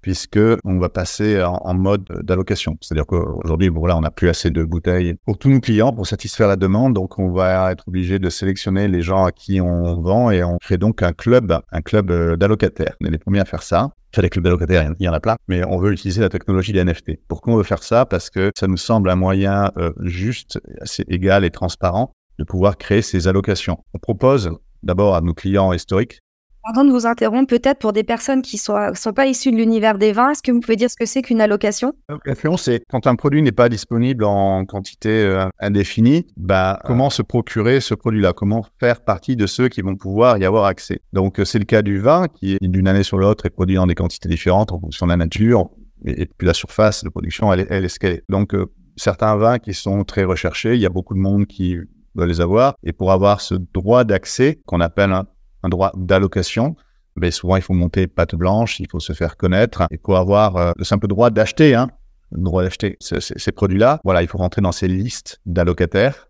[0.00, 2.76] puisque on va passer en, mode d'allocation.
[2.80, 6.06] C'est-à-dire qu'aujourd'hui, bon, voilà, on n'a plus assez de bouteilles pour tous nos clients pour
[6.06, 10.00] satisfaire la demande, donc on va être obligé de sélectionner les gens à qui on
[10.00, 12.94] vend et on crée donc un club, un club euh, d'allocataires.
[13.00, 13.90] On est les premiers à faire ça.
[14.12, 16.72] Enfin, les clubs d'allocataires, il y en a plein, mais on veut utiliser la technologie
[16.72, 17.18] des NFT.
[17.28, 18.06] Pourquoi on veut faire ça?
[18.06, 22.78] Parce que ça nous semble un moyen euh, juste, assez égal et transparent de pouvoir
[22.78, 23.78] créer ces allocations.
[23.94, 24.50] On propose
[24.82, 26.20] d'abord à nos clients historiques
[26.68, 29.96] Pardon de vous interrompre, peut-être pour des personnes qui ne sont pas issues de l'univers
[29.96, 31.94] des vins, est-ce que vous pouvez dire ce que c'est qu'une allocation?
[32.10, 37.22] L'allocation, c'est quand un produit n'est pas disponible en quantité euh, indéfinie, bah, comment se
[37.22, 38.34] procurer ce produit-là?
[38.34, 41.00] Comment faire partie de ceux qui vont pouvoir y avoir accès?
[41.14, 43.86] Donc, euh, c'est le cas du vin qui d'une année sur l'autre est produit dans
[43.86, 45.70] des quantités différentes en fonction de la nature
[46.04, 48.24] et, et puis la surface de production, elle est, ce.
[48.28, 51.78] Donc, euh, certains vins qui sont très recherchés, il y a beaucoup de monde qui
[52.14, 52.74] doit les avoir.
[52.82, 55.24] Et pour avoir ce droit d'accès qu'on appelle un,
[55.62, 56.76] un droit d'allocation,
[57.16, 59.82] ben souvent il faut monter patte blanche, il faut se faire connaître.
[59.90, 61.88] Et pour avoir euh, le simple droit d'acheter, hein,
[62.30, 66.26] le droit d'acheter ce- ce- ces produits-là, voilà, il faut rentrer dans ces listes d'allocataires.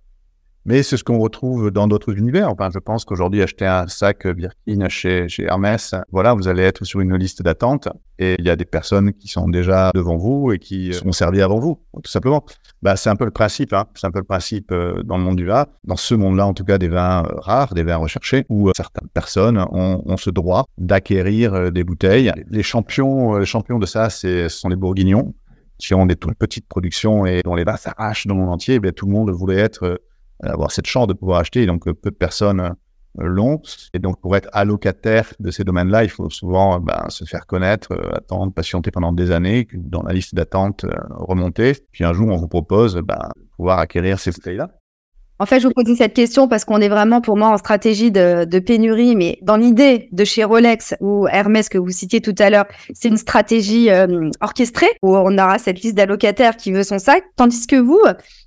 [0.65, 2.51] Mais c'est ce qu'on retrouve dans d'autres univers.
[2.51, 6.85] Enfin, je pense qu'aujourd'hui, acheter un sac Birkin chez, chez Hermès, voilà, vous allez être
[6.85, 7.89] sur une liste d'attente
[8.19, 11.41] et il y a des personnes qui sont déjà devant vous et qui seront servies
[11.41, 12.45] avant vous, tout simplement.
[12.81, 13.87] Bah, c'est un peu le principe, hein.
[13.95, 16.55] c'est un peu le principe euh, dans le monde du vin, dans ce monde-là, en
[16.55, 20.17] tout cas, des vins euh, rares, des vins recherchés, où euh, certaines personnes ont, ont
[20.17, 22.33] ce droit d'acquérir euh, des bouteilles.
[22.51, 25.35] Les champions, euh, les champions de ça, ce sont les Bourguignons,
[25.79, 28.79] qui ont des toutes petites productions et dont les vins s'arrachent dans le monde entier.
[28.79, 30.01] Ben, tout le monde voulait être
[30.41, 32.75] avoir cette chance de pouvoir acheter, donc peu de personnes
[33.19, 33.61] l'ont.
[33.95, 37.93] Et donc, pour être allocataire de ces domaines-là, il faut souvent ben, se faire connaître,
[37.93, 41.75] euh, attendre, patienter pendant des années, dans la liste d'attente, euh, remonter.
[41.93, 44.78] Puis un jour, on vous propose ben, pouvoir acquérir ces bouteilles-là.
[45.41, 48.11] En fait, je vous posais cette question parce qu'on est vraiment pour moi en stratégie
[48.11, 52.35] de, de pénurie, mais dans l'idée de chez Rolex ou Hermès que vous citiez tout
[52.39, 56.83] à l'heure, c'est une stratégie euh, orchestrée où on aura cette liste d'allocataires qui veut
[56.83, 58.03] son sac, tandis que vous,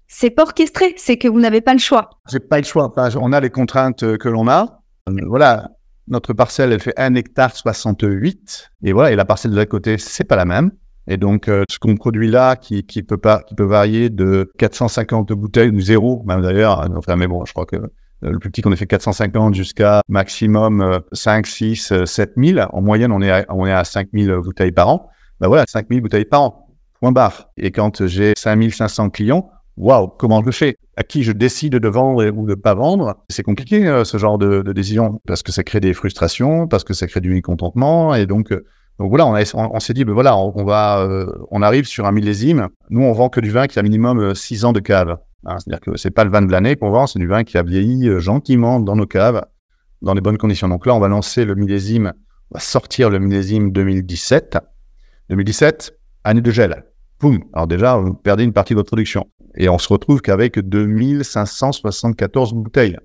[0.09, 2.09] c'est pas orchestré, c'est que vous n'avez pas le choix.
[2.29, 2.93] J'ai pas le choix.
[3.21, 4.81] On a les contraintes euh, que l'on a.
[5.07, 5.69] Euh, Voilà,
[6.09, 8.71] notre parcelle, elle fait 1 hectare 68.
[8.83, 10.71] Et voilà, et la parcelle de l'autre côté, c'est pas la même.
[11.07, 14.51] Et donc, euh, ce qu'on produit là, qui, qui peut pas, qui peut varier de
[14.57, 16.81] 450 bouteilles ou zéro, même d'ailleurs.
[16.81, 17.89] euh, Enfin, mais bon, je crois que euh,
[18.21, 22.67] le plus petit qu'on ait fait 450 jusqu'à maximum euh, 5, 6, euh, 7000.
[22.71, 25.09] En moyenne, on est à, on est à 5000 bouteilles par an.
[25.39, 26.67] Ben voilà, 5000 bouteilles par an.
[26.99, 27.49] Point barre.
[27.57, 30.75] Et quand j'ai 5500 clients, waouh, comment je le fais?
[30.97, 33.15] À qui je décide de vendre ou de pas vendre?
[33.29, 36.83] C'est compliqué euh, ce genre de, de décision parce que ça crée des frustrations, parce
[36.83, 38.63] que ça crée du mécontentement et donc euh,
[38.99, 39.25] donc voilà,
[39.55, 42.69] on, s'est dit ben voilà, on, va euh, on arrive sur un millésime.
[42.89, 45.17] Nous on vend que du vin qui a minimum 6 ans de cave.
[45.45, 47.57] Hein, C'est-à-dire que c'est pas le vin de l'année qu'on vend, c'est du vin qui
[47.57, 49.43] a vieilli euh, gentiment dans nos caves
[50.01, 50.67] dans les bonnes conditions.
[50.67, 52.13] Donc là, on va lancer le millésime,
[52.51, 54.57] on va sortir le millésime 2017.
[55.29, 56.85] 2017, année de gel.
[57.17, 59.27] Poum Alors déjà, vous perdez une partie de votre production.
[59.55, 62.97] Et on se retrouve qu'avec 2574 bouteilles.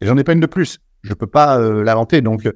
[0.00, 0.78] Et j'en ai pas une de plus.
[1.02, 2.20] Je peux pas euh, l'inventer.
[2.20, 2.48] Donc,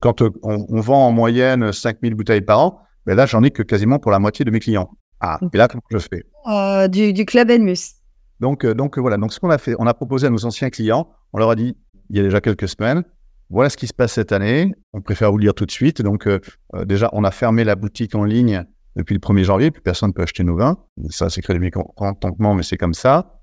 [0.00, 3.62] quand on, on, vend en moyenne 5000 bouteilles par an, ben là, j'en ai que
[3.62, 4.90] quasiment pour la moitié de mes clients.
[5.20, 6.24] Ah, et là, comment je fais?
[6.46, 7.96] Euh, du, du, club Enmus.
[8.40, 9.18] Donc, euh, donc voilà.
[9.18, 11.56] Donc, ce qu'on a fait, on a proposé à nos anciens clients, on leur a
[11.56, 11.76] dit,
[12.08, 13.04] il y a déjà quelques semaines,
[13.50, 14.72] voilà ce qui se passe cette année.
[14.92, 16.02] On préfère vous le dire tout de suite.
[16.02, 16.40] Donc, euh,
[16.74, 18.64] euh, déjà, on a fermé la boutique en ligne
[18.96, 20.78] depuis le 1er janvier, plus personne ne peut acheter nos vins.
[21.10, 23.39] Ça, c'est créé du mécontentement, mais c'est comme ça.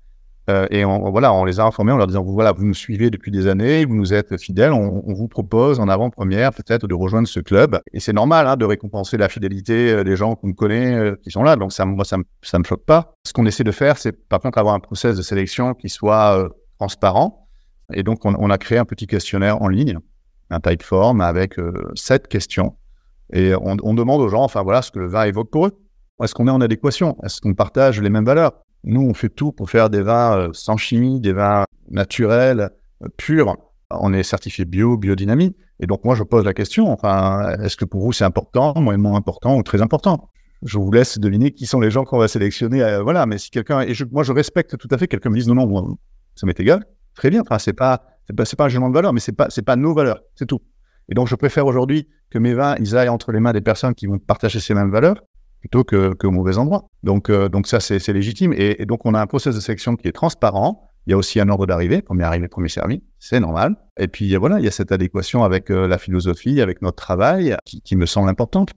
[0.48, 3.10] Euh, et on, voilà, on les a informés en leur disant, voilà, vous nous suivez
[3.10, 7.28] depuis des années, vous nous êtes fidèles, on, vous propose en avant-première peut-être de rejoindre
[7.28, 7.80] ce club.
[7.92, 11.56] Et c'est normal hein, de récompenser la fidélité des gens qu'on connaît, qui sont là.
[11.56, 13.14] Donc ça, moi, ça ne me choque pas.
[13.26, 16.48] Ce qu'on essaie de faire, c'est par contre avoir un process de sélection qui soit
[16.78, 17.48] transparent.
[17.92, 19.98] Et donc, on, a créé un petit questionnaire en ligne,
[20.50, 22.76] un type form avec euh, sept questions.
[23.32, 25.78] Et on, demande aux gens, enfin voilà, ce que le vin évoque pour eux.
[26.22, 27.16] Est-ce qu'on est en adéquation?
[27.22, 28.52] Est-ce qu'on partage les mêmes valeurs?
[28.84, 32.70] Nous, on fait tout pour faire des vins euh, sans chimie, des vins naturels,
[33.02, 33.56] euh, purs.
[33.90, 35.56] On est certifié bio, biodynamie.
[35.80, 39.16] Et donc, moi, je pose la question, enfin, est-ce que pour vous, c'est important, moyennement
[39.16, 40.28] important ou très important?
[40.62, 42.82] Je vous laisse deviner qui sont les gens qu'on va sélectionner.
[42.82, 45.36] Euh, voilà, mais si quelqu'un, et je, moi, je respecte tout à fait, quelqu'un me
[45.36, 45.96] dise non, non,
[46.34, 47.42] ça m'est égal, très bien.
[47.42, 49.76] Enfin, c'est pas, c'est pas, pas un jugement de valeur, mais c'est pas, c'est pas
[49.76, 50.60] nos valeurs, c'est tout.
[51.08, 53.94] Et donc, je préfère aujourd'hui que mes vins, ils aillent entre les mains des personnes
[53.94, 55.16] qui vont partager ces mêmes valeurs
[55.60, 56.88] plutôt que, que au mauvais endroit.
[57.02, 58.52] Donc, euh, donc ça, c'est légitime.
[58.52, 60.90] Et, et, donc, on a un process de sélection qui est transparent.
[61.06, 63.76] Il y a aussi un ordre d'arrivée, premier arrivé, premier servi, c'est normal.
[63.98, 67.56] Et puis voilà, il y a cette adéquation avec euh, la philosophie, avec notre travail,
[67.64, 68.70] qui, qui me semble importante.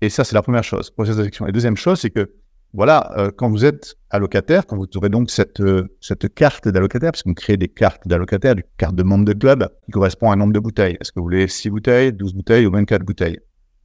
[0.00, 1.46] Et ça, c'est la première chose, process de sélection.
[1.46, 2.30] Et deuxième chose, c'est que
[2.74, 7.12] voilà, euh, quand vous êtes allocataire, quand vous aurez donc cette, euh, cette carte d'allocataire,
[7.12, 10.34] parce qu'on crée des cartes d'allocataire, des cartes de membre de club qui correspond à
[10.34, 10.96] un nombre de bouteilles.
[10.98, 13.40] Est-ce que vous voulez 6 bouteilles, 12 bouteilles ou 24 bouteilles?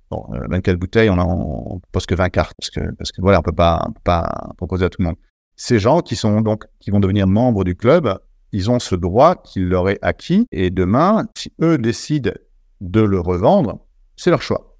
[0.09, 3.21] Bon, 24 euh, bouteilles, on, a, on pose que 20 cartes parce que, parce que
[3.21, 5.17] voilà, on peut pas, peut pas proposer à tout le monde.
[5.55, 8.17] Ces gens qui sont donc, qui vont devenir membres du club,
[8.53, 12.31] ils ont ce droit qu'il leur est acquis et demain, si eux décident
[12.79, 13.79] de le revendre,
[14.15, 14.77] c'est leur choix.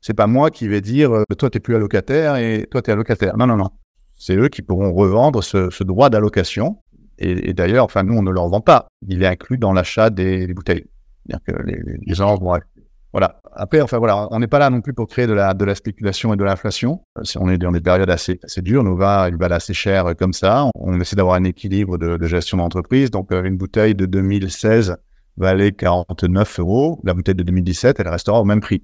[0.00, 3.36] C'est pas moi qui vais dire, euh, toi, t'es plus allocataire et toi, t'es allocataire.
[3.36, 3.70] Non, non, non.
[4.16, 6.78] C'est eux qui pourront revendre ce, ce droit d'allocation.
[7.18, 8.88] Et, et d'ailleurs, enfin, nous, on ne leur vend pas.
[9.06, 10.86] Il est inclus dans l'achat des, des, bouteilles.
[11.26, 12.54] C'est-à-dire que les, les gens vont
[13.12, 13.40] voilà.
[13.54, 15.74] Après, enfin voilà, on n'est pas là non plus pour créer de la, de la
[15.74, 17.02] spéculation et de l'inflation.
[17.18, 19.74] Euh, si on est dans des périodes assez, assez dures, nos vins, ils valent assez
[19.74, 20.70] cher euh, comme ça.
[20.74, 23.10] On essaie d'avoir un équilibre de, de gestion d'entreprise.
[23.10, 24.96] Donc, euh, une bouteille de 2016
[25.36, 27.00] valait 49 euros.
[27.04, 28.82] La bouteille de 2017, elle restera au même prix.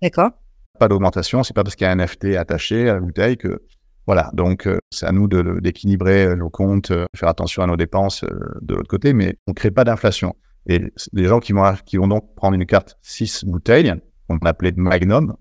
[0.00, 0.30] D'accord.
[0.78, 1.42] Pas d'augmentation.
[1.42, 3.62] C'est pas parce qu'il y a un NFT attaché à la bouteille que,
[4.06, 4.30] voilà.
[4.34, 8.24] Donc, c'est à nous d'équilibrer nos comptes, faire attention à nos dépenses
[8.60, 10.36] de l'autre côté, mais on crée pas d'inflation.
[10.68, 10.80] Et
[11.12, 13.94] les gens qui vont, qui vont donc prendre une carte 6 bouteilles,
[14.28, 15.36] qu'on appelait Magnum,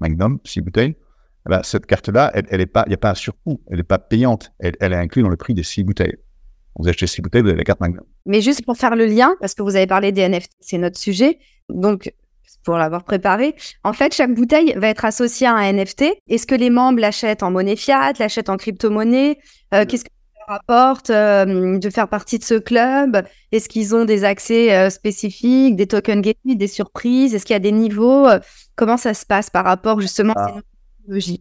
[0.00, 0.96] Magnum, 6 bouteilles,
[1.46, 3.84] eh ben, cette carte-là, elle, est pas, il n'y a pas un surcoût, elle n'est
[3.84, 6.16] pas payante, elle, est inclue dans le prix des 6 bouteilles.
[6.76, 8.04] Vous achetez 6 bouteilles, vous avez la carte Magnum.
[8.26, 10.98] Mais juste pour faire le lien, parce que vous avez parlé des NFT, c'est notre
[10.98, 12.12] sujet, donc
[12.64, 16.04] pour l'avoir préparé, en fait, chaque bouteille va être associée à un NFT.
[16.28, 19.38] Est-ce que les membres l'achètent en monnaie fiat, l'achètent en crypto-monnaie?
[19.74, 20.10] Euh, Qu'est-ce que
[20.48, 23.22] rapporte euh, de faire partie de ce club?
[23.52, 27.34] Est-ce qu'ils ont des accès euh, spécifiques, des tokens gated, des surprises?
[27.34, 28.40] Est-ce qu'il y a des niveaux euh,
[28.74, 30.62] Comment ça se passe par rapport justement à ces
[31.02, 31.40] technologies?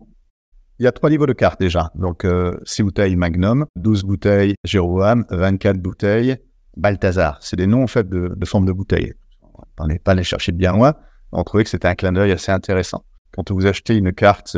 [0.79, 1.91] Il y a trois niveaux de cartes déjà.
[1.95, 6.37] Donc, euh, 6 bouteilles Magnum, 12 bouteilles Jéroboam, 24 bouteilles
[6.75, 7.39] Balthazar.
[7.41, 9.13] C'est des noms en fait de, de forme de bouteilles.
[9.79, 10.93] On n'est pas les chercher bien loin.
[11.31, 13.03] On trouvait que c'était un clin d'œil assez intéressant.
[13.31, 14.55] Quand vous achetez une carte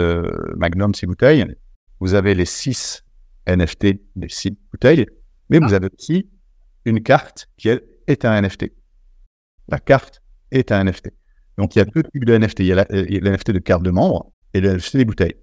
[0.57, 1.45] Magnum 6 bouteilles,
[1.99, 3.03] vous avez les 6
[3.55, 5.05] NFT des six bouteilles,
[5.49, 5.77] mais vous ah.
[5.77, 6.29] avez aussi
[6.85, 8.71] une carte qui elle, est un NFT.
[9.67, 11.11] La carte est un NFT.
[11.57, 12.59] Donc il y a deux types de NFT.
[12.61, 15.35] Il y a l'NFT de carte de membre et le NFT des bouteilles.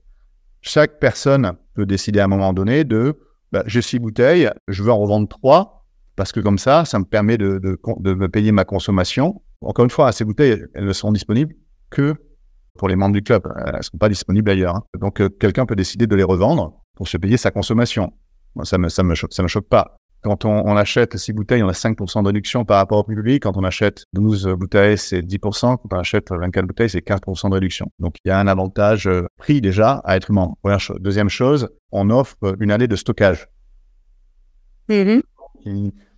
[0.62, 3.18] Chaque personne peut décider à un moment donné de
[3.52, 7.04] bah, j'ai six bouteilles, je veux en revendre trois parce que comme ça, ça me
[7.04, 9.42] permet de, de, de me payer ma consommation.
[9.60, 11.54] Encore une fois, ces bouteilles, elles ne seront disponibles
[11.90, 12.14] que
[12.76, 13.42] pour les membres du club.
[13.64, 14.76] Elles ne sont pas disponibles ailleurs.
[14.76, 14.84] Hein.
[14.98, 18.12] Donc, euh, quelqu'un peut décider de les revendre pour se payer sa consommation.
[18.56, 19.96] Moi, ça me, ça me, choque, ça me choque pas.
[20.22, 23.44] Quand on, achète 6 bouteilles, on a 5% de réduction par rapport au public.
[23.44, 25.76] Quand on achète 12 bouteilles, c'est 10%.
[25.76, 27.86] Quand on achète 24 bouteilles, c'est 15% de réduction.
[28.00, 30.56] Donc, il y a un avantage euh, prix déjà à être membre.
[30.98, 33.46] Deuxième chose, on offre une année de stockage.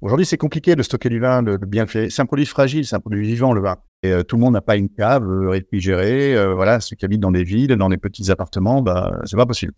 [0.01, 2.11] Aujourd'hui, c'est compliqué de stocker du vin, de, bien le faire.
[2.11, 3.77] C'est un produit fragile, c'est un produit vivant, le vin.
[4.03, 6.37] Et euh, tout le monde n'a pas une cave euh, réfrigérée.
[6.37, 9.47] Euh, voilà, ceux qui habitent dans des villes, dans des petits appartements, bah, c'est pas
[9.47, 9.73] possible.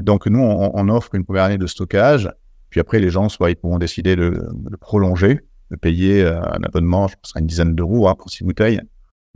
[0.00, 2.30] Donc, nous, on, offre une première année de stockage.
[2.70, 4.48] Puis après, les gens, soit ils pourront décider de,
[4.80, 8.44] prolonger, de payer euh, un abonnement, je pense, à une dizaine d'euros hein, pour six
[8.44, 8.80] bouteilles,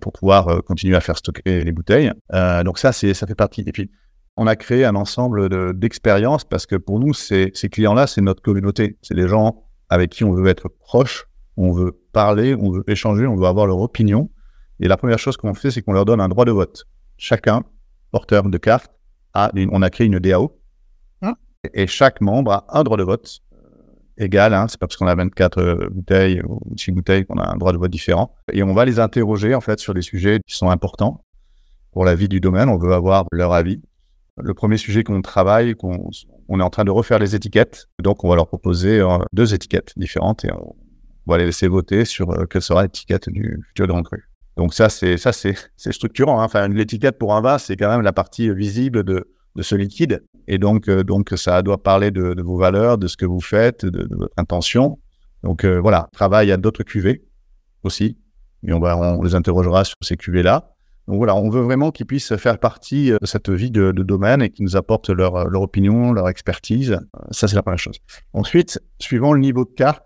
[0.03, 2.13] pour pouvoir continuer à faire stocker les bouteilles.
[2.65, 3.63] donc ça, ça fait partie.
[3.67, 3.91] Et puis,
[4.37, 8.43] on a créé un ensemble d'expériences parce que pour nous, ces, ces clients-là, c'est notre
[8.43, 8.97] communauté.
[9.03, 11.27] C'est les gens avec qui on veut être proche,
[11.57, 14.31] on veut parler, on veut échanger, on veut avoir leur opinion.
[14.79, 16.87] Et la première chose qu'on fait, c'est qu'on leur donne un droit de vote.
[17.19, 17.65] Chacun,
[18.13, 18.91] porteur de carte,
[19.35, 20.59] a on a créé une DAO.
[21.21, 21.35] Ah.
[21.75, 23.59] Et chaque membre a un droit de vote euh,
[24.17, 24.55] égal.
[24.55, 27.57] Hein, c'est pas parce qu'on a 24 euh, bouteilles ou 6 bouteilles qu'on a un
[27.57, 28.35] droit de vote différent.
[28.53, 31.25] Et on va les interroger en fait sur des sujets qui sont importants
[31.93, 32.69] pour la vie du domaine.
[32.69, 33.83] On veut avoir leur avis.
[34.39, 36.09] Le premier sujet qu'on travaille, qu'on
[36.51, 37.87] on est en train de refaire les étiquettes.
[38.03, 40.75] Donc, on va leur proposer euh, deux étiquettes différentes et on
[41.27, 44.29] va les laisser voter sur quelle sera l'étiquette du futur Grand Cru.
[44.57, 46.41] Donc ça, c'est ça, c'est structurant.
[46.41, 46.45] Hein.
[46.45, 50.23] Enfin, l'étiquette pour un vin, c'est quand même la partie visible de, de ce liquide.
[50.49, 53.87] Et donc, euh, donc ça doit parler de, vos valeurs, de ce que vous faites,
[53.87, 54.99] de, votre intention.
[55.43, 57.25] Donc euh, voilà, travail à d'autres cuvées
[57.85, 58.19] aussi.
[58.67, 60.75] Et on va, on les interrogera sur ces cuvées-là.
[61.11, 64.43] Donc voilà, on veut vraiment qu'ils puissent faire partie euh, de cette vie de, domaine
[64.43, 67.01] et qu'ils nous apportent leur, leur opinion, leur expertise.
[67.33, 67.99] Ça, c'est la première chose.
[68.33, 70.05] Ensuite, suivant le niveau de carte,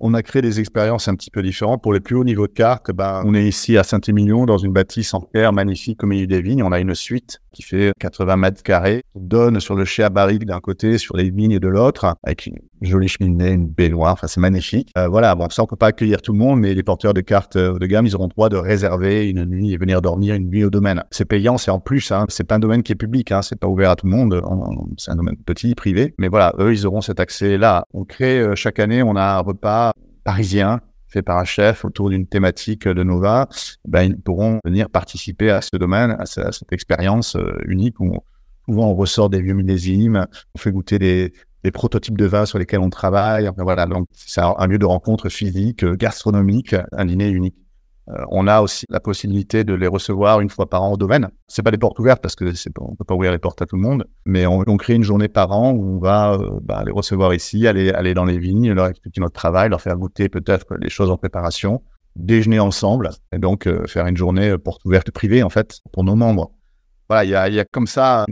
[0.00, 1.82] on a créé des expériences un petit peu différentes.
[1.82, 4.72] Pour les plus hauts niveaux de cartes, ben, on est ici à Saint-Émilion, dans une
[4.72, 6.62] bâtisse en pierre magnifique au milieu des vignes.
[6.62, 10.08] On a une suite qui fait 80 mètres carrés, qui donne sur le chai à
[10.08, 14.12] barrique d'un côté, sur les vignes de l'autre, avec une jolie cheminée, une baignoire.
[14.12, 14.90] Enfin, c'est magnifique.
[14.96, 17.20] Euh, voilà, bon, ça, on peut pas accueillir tout le monde, mais les porteurs de
[17.20, 20.48] cartes euh, de gamme, ils auront droit de réserver une nuit et venir dormir une
[20.48, 21.02] nuit au domaine.
[21.10, 22.24] C'est payant, c'est en plus, hein.
[22.28, 23.42] C'est pas un domaine qui est public, hein.
[23.42, 24.40] C'est pas ouvert à tout le monde.
[24.96, 26.14] C'est un domaine petit, privé.
[26.18, 27.84] Mais voilà, eux, ils auront cet accès-là.
[27.92, 29.89] On crée, euh, chaque année, on a un repas
[30.30, 33.48] parisien fait par un chef autour d'une thématique de Nova,
[33.84, 38.16] ben, ils pourront venir participer à ce domaine, à, cette expérience euh, unique où
[38.64, 41.32] souvent on ressort des vieux millésimes, on fait goûter des,
[41.72, 43.50] prototypes de vins sur lesquels on travaille.
[43.58, 47.56] voilà, donc c'est un lieu de rencontre physique, euh, gastronomique, un dîner unique.
[48.08, 51.28] Euh, on a aussi la possibilité de les recevoir une fois par an au domaine.
[51.48, 53.66] C'est pas des portes ouvertes parce que c'est on peut pas ouvrir les portes à
[53.66, 56.82] tout le monde, mais on, crée une journée par an où on va euh, bah,
[56.84, 60.76] les recevoir ici, aller dans les vignes, leur expliquer notre travail, leur faire goûter peut-être
[60.80, 61.82] les choses en préparation,
[62.16, 66.16] déjeuner ensemble et donc euh, faire une journée porte ouverte privée en fait pour nos
[66.16, 66.52] membres.
[67.08, 68.24] Voilà, il y a, comme ça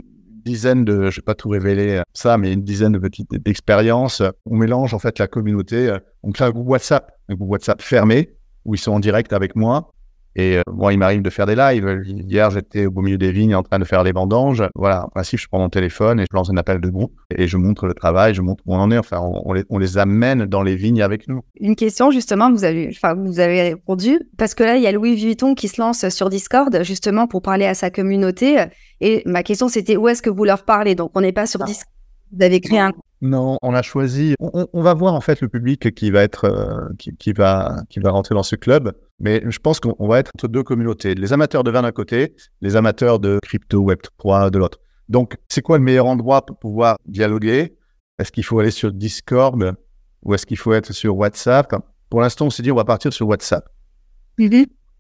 [0.44, 4.22] dizaine de, je vais pas tout révéler ça, mais une dizaine de petites expériences.
[4.46, 5.94] On mélange en fait la communauté.
[6.22, 9.56] On crée un groupe WhatsApp, un groupe WhatsApp fermé où ils sont en direct avec
[9.56, 9.90] moi.
[10.36, 12.02] Et euh, moi, il m'arrive de faire des lives.
[12.06, 14.62] Hier, j'étais au beau milieu des vignes en train de faire les vendanges.
[14.76, 17.48] Voilà, en principe, je prends mon téléphone et je lance un appel de groupe et
[17.48, 18.98] je montre le travail, je montre où on en est.
[18.98, 21.40] Enfin, on, les, on les, amène dans les vignes avec nous.
[21.58, 24.92] Une question, justement, vous avez, enfin, vous avez répondu parce que là, il y a
[24.92, 28.64] Louis Vuitton qui se lance sur Discord justement pour parler à sa communauté.
[29.00, 30.94] Et ma question, c'était où est-ce que vous leur parlez?
[30.94, 31.66] Donc, on n'est pas sur ah.
[31.66, 31.92] Discord.
[32.30, 34.34] Vous avez créé un non, on a choisi.
[34.38, 38.10] On, va voir en fait le public qui va être, euh, qui, va, qui va
[38.10, 38.92] rentrer dans ce club.
[39.18, 42.36] Mais je pense qu'on va être entre deux communautés les amateurs de vin d'un côté,
[42.60, 44.78] les amateurs de crypto Web 3 de l'autre.
[45.08, 47.76] Donc, c'est quoi le meilleur endroit pour pouvoir dialoguer?
[48.18, 49.74] Est-ce qu'il faut aller sur Discord
[50.22, 51.74] ou est-ce qu'il faut être sur WhatsApp?
[52.10, 53.68] Pour l'instant, on s'est dit on va partir sur WhatsApp.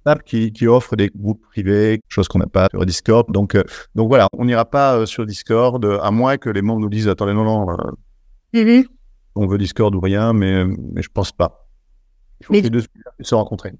[0.04, 3.30] WhatsApp qui, qui, offre des groupes privés, chose qu'on n'a pas sur Discord.
[3.30, 3.62] Donc, euh,
[3.94, 7.08] donc voilà, on n'ira pas euh, sur Discord à moins que les membres nous disent
[7.08, 7.76] attendez non non
[9.34, 11.68] On veut Discord ou rien, mais, mais je pense pas.
[12.40, 12.84] Il faut que les deux
[13.20, 13.72] se rencontrer.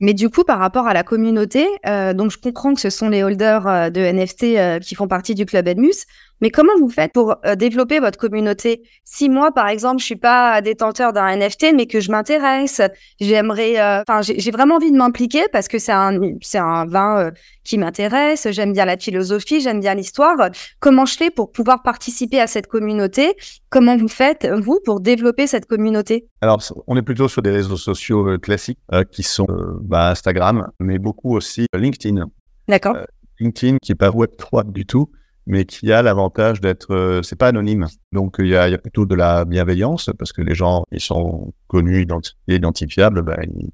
[0.00, 3.08] Mais du coup, par rapport à la communauté, euh, donc je comprends que ce sont
[3.08, 6.04] les holders euh, de NFT euh, qui font partie du club Edmus,
[6.40, 8.82] mais comment vous faites pour développer votre communauté?
[9.04, 12.80] Si moi, par exemple, je suis pas détenteur d'un NFT, mais que je m'intéresse,
[13.20, 17.30] j'aimerais, enfin, j'ai vraiment envie de m'impliquer parce que c'est un, c'est un vin
[17.62, 18.46] qui m'intéresse.
[18.50, 20.36] J'aime bien la philosophie, j'aime bien l'histoire.
[20.80, 23.34] Comment je fais pour pouvoir participer à cette communauté?
[23.70, 26.28] Comment vous faites vous pour développer cette communauté?
[26.40, 28.78] Alors, on est plutôt sur des réseaux sociaux classiques
[29.10, 29.46] qui sont
[29.80, 32.26] bah, Instagram, mais beaucoup aussi euh, LinkedIn.
[32.68, 32.96] D'accord.
[32.96, 33.04] Euh,
[33.40, 35.10] LinkedIn qui est pas Web3 du tout,
[35.46, 37.86] mais qui a l'avantage d'être, euh, c'est pas anonyme.
[38.12, 41.00] Donc il y a, y a, plutôt de la bienveillance parce que les gens ils
[41.00, 42.06] sont connus,
[42.48, 43.70] identifiables, ben, ils,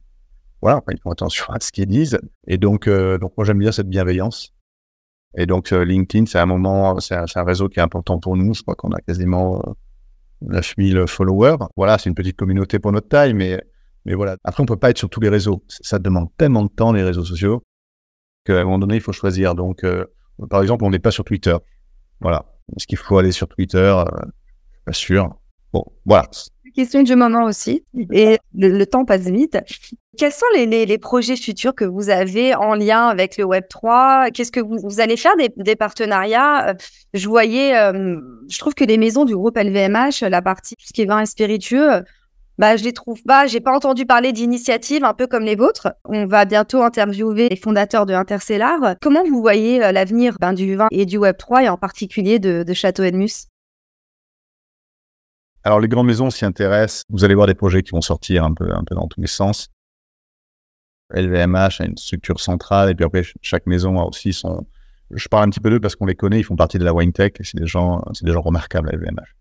[0.62, 2.18] voilà, ils font attention à ce qu'ils disent.
[2.46, 4.52] Et donc, donc moi j'aime bien cette bienveillance.
[5.36, 8.52] Et donc LinkedIn, c'est un moment, c'est un, réseau qui est important pour nous.
[8.52, 9.62] Je crois qu'on a quasiment
[10.42, 11.56] 9000 followers.
[11.76, 13.62] Voilà, c'est une petite communauté pour notre taille, mais
[14.04, 14.36] mais voilà.
[14.44, 15.62] Après, on peut pas être sur tous les réseaux.
[15.68, 17.62] Ça demande tellement de temps, les réseaux sociaux,
[18.44, 19.54] qu'à un moment donné, il faut choisir.
[19.54, 20.06] Donc, euh,
[20.48, 21.56] par exemple, on n'est pas sur Twitter.
[22.20, 22.44] Voilà.
[22.76, 23.78] Est-ce qu'il faut aller sur Twitter?
[23.78, 24.04] Euh,
[24.84, 25.36] Pas sûr.
[25.72, 26.28] Bon, voilà.
[26.74, 27.84] Question du moment aussi.
[28.12, 29.58] Et le, temps passe vite.
[30.16, 33.64] Quels sont les, les, les, projets futurs que vous avez en lien avec le Web
[33.68, 36.76] 3 Qu'est-ce que vous, vous, allez faire des, des partenariats?
[37.12, 40.92] Je voyais, euh, je trouve que les maisons du groupe LVMH, la partie tout ce
[40.92, 42.02] qui est vin et spiritueux,
[42.60, 43.46] bah, je les trouve pas.
[43.46, 45.94] J'ai pas entendu parler d'initiatives un peu comme les vôtres.
[46.04, 48.96] On va bientôt interviewer les fondateurs de Intercellar.
[49.00, 52.38] Comment vous voyez euh, l'avenir ben, du vin et du Web 3 et en particulier
[52.38, 53.48] de, Château Edmus?
[55.64, 57.04] Alors les grandes maisons s'y intéressent.
[57.08, 59.68] Vous allez voir des projets qui vont sortir un peu, dans tous les sens.
[61.14, 64.66] LVMH a une structure centrale et puis après chaque maison a aussi son.
[65.10, 66.40] Je parle un petit peu d'eux parce qu'on les connaît.
[66.40, 69.39] Ils font partie de la wine tech c'est des gens, c'est des gens remarquables LVMH.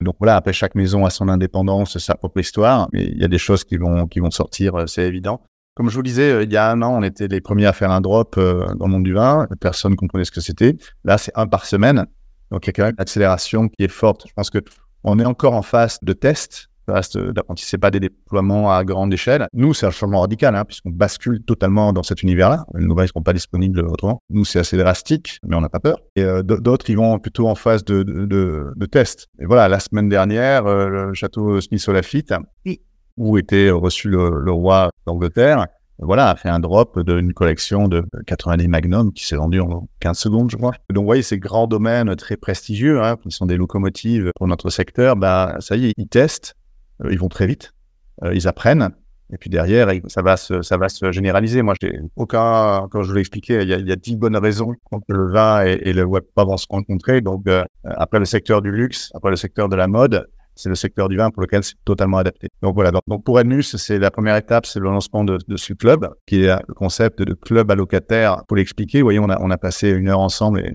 [0.00, 3.28] Donc voilà, après chaque maison a son indépendance, sa propre histoire, mais il y a
[3.28, 5.42] des choses qui vont qui vont sortir, euh, c'est évident.
[5.74, 7.66] Comme je vous le disais, euh, il y a un an, on était les premiers
[7.66, 9.46] à faire un drop euh, dans le monde du vin.
[9.60, 10.76] Personne ne comprenait ce que c'était.
[11.04, 12.06] Là, c'est un par semaine.
[12.50, 14.26] Donc, il y a quand même une accélération qui est forte.
[14.26, 14.58] Je pense que
[15.04, 19.12] on est encore en phase de test reste d'apprentissage, c'est pas des déploiements à grande
[19.12, 19.46] échelle.
[19.52, 22.64] Nous, c'est un changement radical, hein, puisqu'on bascule totalement dans cet univers-là.
[22.74, 24.22] Les nouvelles ne seront pas disponibles autrement.
[24.30, 25.98] Nous, c'est assez drastique, mais on n'a pas peur.
[26.16, 29.26] Et euh, d'autres, ils vont plutôt en phase de, de, de, test.
[29.40, 32.32] Et voilà, la semaine dernière, euh, le château Smith-Olafite,
[33.16, 35.66] où était reçu le, roi d'Angleterre,
[36.00, 40.16] voilà, a fait un drop d'une collection de 90 Magnum qui s'est vendue en 15
[40.16, 40.72] secondes, je crois.
[40.90, 44.70] Donc, vous voyez, ces grands domaines très prestigieux, hein, qui sont des locomotives pour notre
[44.70, 46.54] secteur, bah, ça y est, ils testent
[47.10, 47.72] ils vont très vite,
[48.24, 48.90] euh, ils apprennent.
[49.30, 51.60] Et puis derrière, ça va se, ça va se généraliser.
[51.60, 54.36] Moi, j'ai aucun, comme je vous l'ai expliqué, il y, a, y a dix bonnes
[54.36, 57.20] raisons que le vin et, le web pas vont se rencontrer.
[57.20, 60.74] Donc, euh, après le secteur du luxe, après le secteur de la mode, c'est le
[60.74, 62.48] secteur du vin pour lequel c'est totalement adapté.
[62.62, 62.90] Donc voilà.
[63.06, 66.44] Donc, pour Edmus, c'est la première étape, c'est le lancement de, de ce club, qui
[66.44, 68.42] est le concept de club allocataire.
[68.48, 70.72] Pour l'expliquer, vous voyez, on a, on a passé une heure ensemble et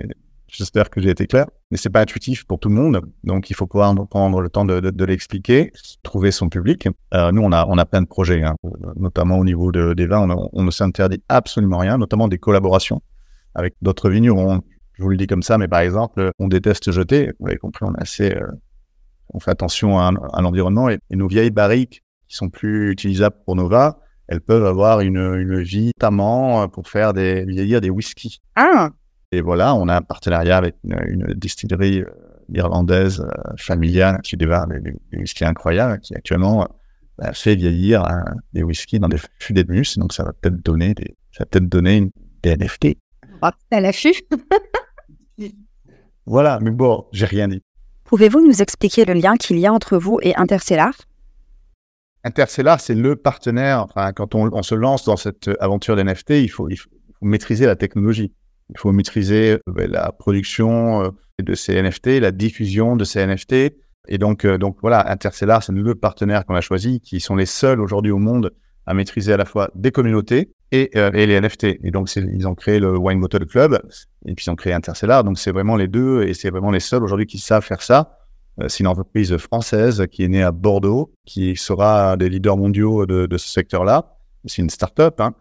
[0.53, 1.47] J'espère que j'ai été clair.
[1.71, 3.01] Mais c'est pas intuitif pour tout le monde.
[3.23, 5.71] Donc, il faut pouvoir prendre le temps de, de, de l'expliquer,
[6.03, 6.87] trouver son public.
[7.15, 8.55] Euh, nous, on a, on a plein de projets, hein,
[8.95, 10.29] notamment au niveau de, des vins.
[10.53, 13.01] On, ne s'interdit absolument rien, notamment des collaborations
[13.55, 14.61] avec d'autres vignerons.
[14.93, 17.31] Je vous le dis comme ça, mais par exemple, on déteste jeter.
[17.39, 18.45] Vous avez compris, on est assez, euh,
[19.33, 23.55] on fait attention à, à l'environnement et, nos vieilles barriques qui sont plus utilisables pour
[23.55, 23.95] nos vins,
[24.27, 28.39] elles peuvent avoir une, une vie, notamment pour faire des, vieillir des whiskies.
[28.55, 28.91] Ah!
[29.33, 32.09] Et voilà, on a un partenariat avec une, distillerie euh,
[32.53, 36.67] irlandaise euh, familiale qui démarre des, des, whiskies incroyables, qui actuellement
[37.17, 38.23] bah, fait vieillir hein,
[38.53, 39.97] des whiskies dans des fûts d'Edmus.
[39.97, 42.11] Donc ça va peut-être donner des, ça va peut-être donner une,
[42.43, 42.95] des NFT.
[43.71, 44.13] à l'affût.
[46.27, 47.63] voilà, mais bon, j'ai rien dit.
[48.03, 50.93] Pouvez-vous nous expliquer le lien qu'il y a entre vous et Intercellar
[52.23, 53.81] Intercellar, c'est le partenaire.
[53.81, 56.89] Enfin, quand on, on, se lance dans cette aventure d'NFT, il faut, il faut
[57.23, 58.31] maîtriser la technologie.
[58.69, 61.09] Il faut maîtriser euh, la production euh,
[61.41, 63.53] de ces NFT, la diffusion de ces NFT.
[64.07, 67.45] Et donc, euh, donc voilà, Intercellar, c'est le partenaire qu'on a choisi, qui sont les
[67.45, 68.51] seuls aujourd'hui au monde
[68.85, 71.63] à maîtriser à la fois des communautés et, et les NFT.
[71.83, 73.79] Et donc, ils ont créé le Wine Bottle Club
[74.25, 75.23] et puis ils ont créé Intercellar.
[75.23, 78.17] Donc, c'est vraiment les deux et c'est vraiment les seuls aujourd'hui qui savent faire ça.
[78.67, 83.25] c'est une entreprise française qui est née à Bordeaux, qui sera des leaders mondiaux de,
[83.25, 84.17] de ce secteur-là.
[84.45, 85.21] C'est une start-up.
[85.21, 85.33] Hein.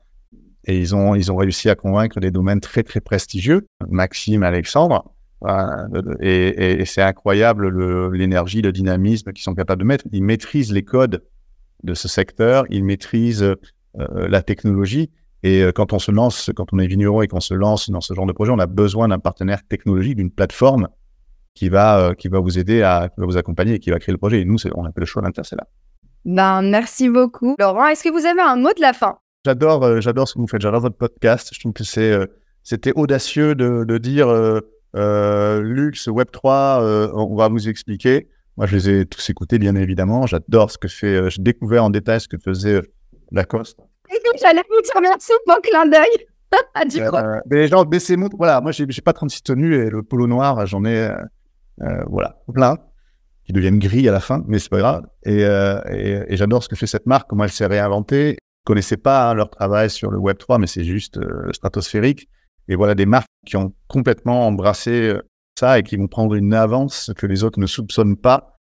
[0.67, 5.13] Et ils ont, ils ont réussi à convaincre des domaines très, très prestigieux, Maxime, Alexandre.
[5.45, 7.69] Euh, et, c'est incroyable
[8.15, 10.05] l'énergie, le, dynamisme qu'ils sont capables de mettre.
[10.13, 11.25] Ils maîtrisent les codes
[11.83, 13.57] de ce secteur, ils maîtrisent euh,
[14.29, 15.11] la technologie.
[15.43, 18.01] Et euh, quand on se lance, quand on est vigneron et qu'on se lance dans
[18.01, 20.89] ce genre de projet, on a besoin d'un partenaire technologique, d'une plateforme
[21.55, 24.13] qui va, qui va vous aider à qui va vous accompagner et qui va créer
[24.13, 24.41] le projet.
[24.41, 25.65] Et nous, on appelle le choix d'interceller.
[26.25, 27.57] Ben, merci beaucoup.
[27.59, 29.19] Laurent, est-ce que vous avez un mot de la fin?
[29.45, 30.61] J'adore, euh, j'adore ce que vous faites.
[30.61, 31.51] J'adore votre podcast.
[31.53, 32.27] Je trouve que c'est, euh,
[32.63, 37.11] c'était audacieux de, de dire euh, luxe, Web 3.
[37.15, 38.29] on va vous expliquer.
[38.57, 40.27] Moi, je les ai tous écoutés, bien évidemment.
[40.27, 41.29] J'adore ce que fait.
[41.31, 42.83] j'ai découvert en détail ce que faisait
[43.33, 43.81] Lacoste.
[44.41, 46.27] J'allais vous dire merci pour clin d'œil.
[46.89, 48.29] du euh, mais les gens, baissez mon.
[48.37, 51.11] Voilà, moi, j'ai, j'ai pas 36 tenues et le polo noir, j'en ai,
[52.07, 52.77] voilà, plein
[53.45, 55.07] qui deviennent gris à la fin, mais c'est pas grave.
[55.25, 59.31] Et, et, et j'adore ce que fait cette marque, comment elle s'est réinventée connaissais pas
[59.31, 62.29] hein, leur travail sur le Web 3, mais c'est juste euh, stratosphérique.
[62.69, 65.23] Et voilà des marques qui ont complètement embrassé euh,
[65.59, 68.59] ça et qui vont prendre une avance que les autres ne soupçonnent pas.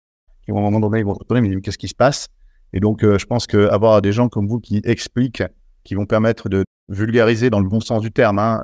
[0.48, 2.28] Vont à un moment donné, ils vont retourner, mais qu'est-ce qui se passe?
[2.74, 5.44] Et donc, euh, je pense qu'avoir des gens comme vous qui expliquent,
[5.84, 8.64] qui vont permettre de vulgariser dans le bon sens du terme, hein,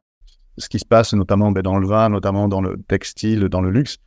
[0.58, 3.70] ce qui se passe notamment ben, dans le vin, notamment dans le textile, dans le
[3.70, 3.98] luxe,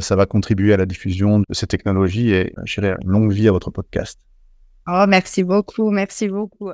[0.00, 3.52] ça va contribuer à la diffusion de ces technologies et je dirais longue vie à
[3.52, 4.18] votre podcast.
[4.88, 6.72] Oh, merci beaucoup, merci beaucoup.